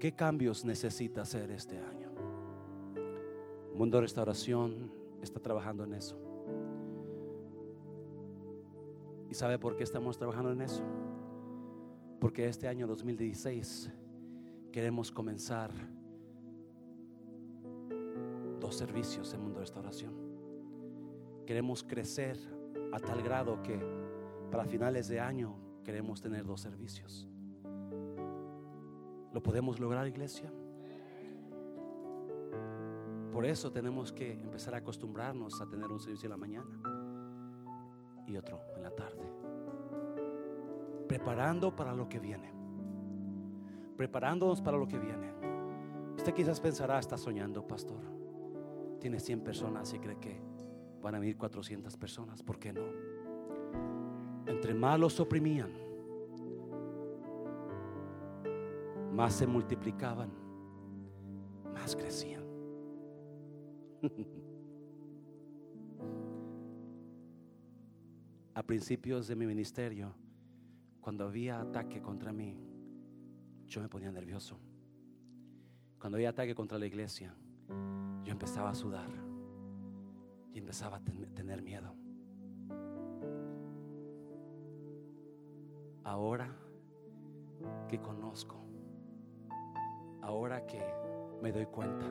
[0.00, 2.10] ¿Qué cambios necesita hacer este año?
[3.74, 4.90] Mundo de Restauración
[5.20, 6.18] está trabajando en eso.
[9.28, 10.82] ¿Y sabe por qué estamos trabajando en eso?
[12.18, 13.90] Porque este año 2016
[14.72, 15.70] queremos comenzar
[18.58, 20.14] dos servicios en Mundo de Restauración.
[21.44, 22.38] Queremos crecer
[22.90, 23.78] a tal grado que
[24.50, 27.29] para finales de año queremos tener dos servicios.
[29.32, 30.52] ¿Lo podemos lograr, iglesia?
[33.32, 36.80] Por eso tenemos que empezar a acostumbrarnos a tener un servicio en la mañana
[38.26, 39.32] y otro en la tarde.
[41.06, 42.52] Preparando para lo que viene.
[43.96, 45.32] Preparándonos para lo que viene.
[46.16, 48.02] Usted quizás pensará, está soñando, pastor.
[48.98, 50.40] Tiene 100 personas y cree que
[51.00, 52.42] van a venir 400 personas.
[52.42, 52.82] ¿Por qué no?
[54.46, 55.89] Entre más los oprimían
[59.20, 60.30] más se multiplicaban,
[61.74, 62.42] más crecían.
[68.54, 70.14] A principios de mi ministerio,
[71.02, 72.56] cuando había ataque contra mí,
[73.66, 74.58] yo me ponía nervioso.
[75.98, 77.34] Cuando había ataque contra la iglesia,
[78.24, 79.10] yo empezaba a sudar
[80.54, 81.94] y empezaba a tener miedo.
[86.04, 86.56] Ahora
[87.86, 88.69] que conozco
[90.22, 90.82] ahora que
[91.42, 92.06] me doy cuenta,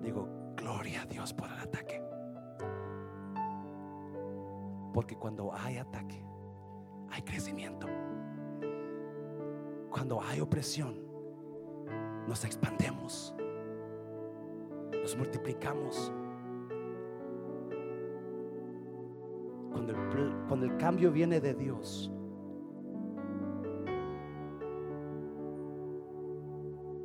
[0.00, 2.02] digo, gloria a Dios por el ataque.
[4.92, 6.24] Porque cuando hay ataque,
[7.10, 7.86] hay crecimiento.
[9.90, 10.94] Cuando hay opresión,
[12.26, 13.34] nos expandemos,
[15.02, 16.12] nos multiplicamos.
[19.72, 22.12] Cuando el, cuando el cambio viene de Dios,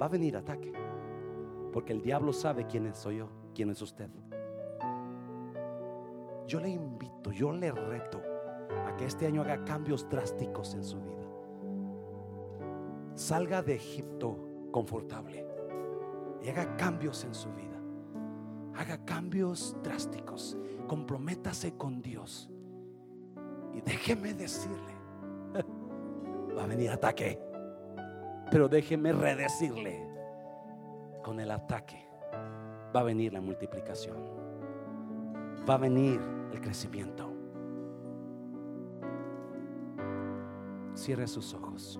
[0.02, 0.72] va a venir ataque.
[1.72, 4.10] Porque el diablo sabe quién soy yo, quién es usted.
[6.48, 8.22] Yo le invito, yo le reto
[8.86, 11.26] a que este año haga cambios drásticos en su vida.
[13.16, 14.38] Salga de Egipto
[14.72, 15.48] confortable
[16.41, 17.82] y haga cambios en su vida.
[18.76, 20.58] Haga cambios drásticos.
[20.88, 22.50] Comprométase con Dios.
[23.74, 24.93] Y déjeme decirle,
[26.58, 27.39] va a venir ataque.
[28.52, 30.16] Pero déjeme redecirle,
[31.24, 32.06] con el ataque
[32.96, 34.16] va a venir la multiplicación,
[35.68, 36.22] va a venir
[36.54, 37.32] el crecimiento.
[40.93, 42.00] Cierre sus ojos.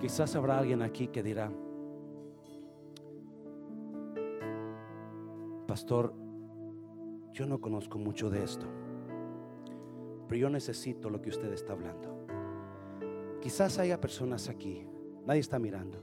[0.00, 1.50] Quizás habrá alguien aquí que dirá,
[5.68, 6.12] Pastor,
[7.32, 8.66] yo no conozco mucho de esto,
[10.26, 12.26] pero yo necesito lo que usted está hablando.
[13.40, 14.86] Quizás haya personas aquí
[15.26, 15.98] nadie está mirando,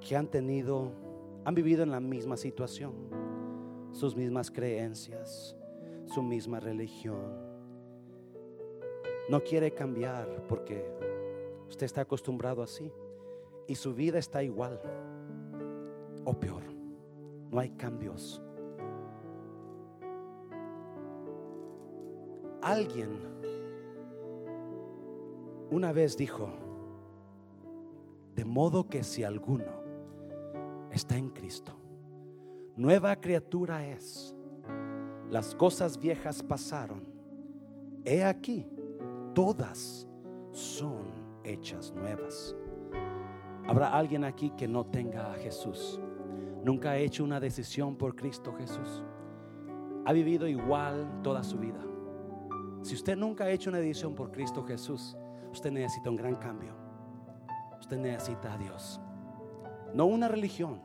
[0.00, 0.92] que han tenido,
[1.44, 2.92] han vivido en la misma situación,
[3.92, 5.56] sus mismas creencias,
[6.06, 7.46] su misma religión.
[9.28, 10.84] No quiere cambiar porque
[11.68, 12.90] usted está acostumbrado así
[13.66, 14.80] y su vida está igual
[16.24, 16.62] o peor.
[17.50, 18.40] No hay cambios.
[22.62, 23.28] Alguien
[25.70, 26.48] una vez dijo,
[28.38, 29.64] de modo que si alguno
[30.92, 31.72] está en Cristo,
[32.76, 34.32] nueva criatura es.
[35.28, 37.02] Las cosas viejas pasaron.
[38.04, 38.64] He aquí,
[39.34, 40.06] todas
[40.52, 41.02] son
[41.42, 42.54] hechas nuevas.
[43.66, 46.00] Habrá alguien aquí que no tenga a Jesús.
[46.62, 49.02] Nunca ha hecho una decisión por Cristo Jesús.
[50.04, 51.84] Ha vivido igual toda su vida.
[52.82, 55.16] Si usted nunca ha hecho una decisión por Cristo Jesús,
[55.50, 56.87] usted necesita un gran cambio.
[57.80, 59.00] Usted necesita a Dios.
[59.94, 60.80] No una religión,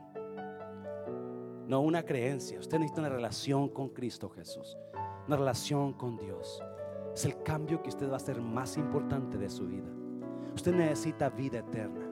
[1.66, 2.58] no una creencia.
[2.58, 4.76] Usted necesita una relación con Cristo Jesús,
[5.26, 6.62] una relación con Dios.
[7.14, 9.88] Es el cambio que usted va a hacer más importante de su vida.
[10.54, 12.10] Usted necesita vida eterna.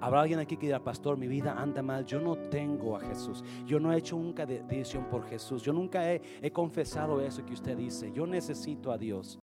[0.00, 3.42] Habrá alguien aquí que dirá, pastor, mi vida anda mal, yo no tengo a Jesús,
[3.64, 7.54] yo no he hecho nunca decisión por Jesús, yo nunca he, he confesado eso que
[7.54, 9.34] usted dice, yo necesito a Dios.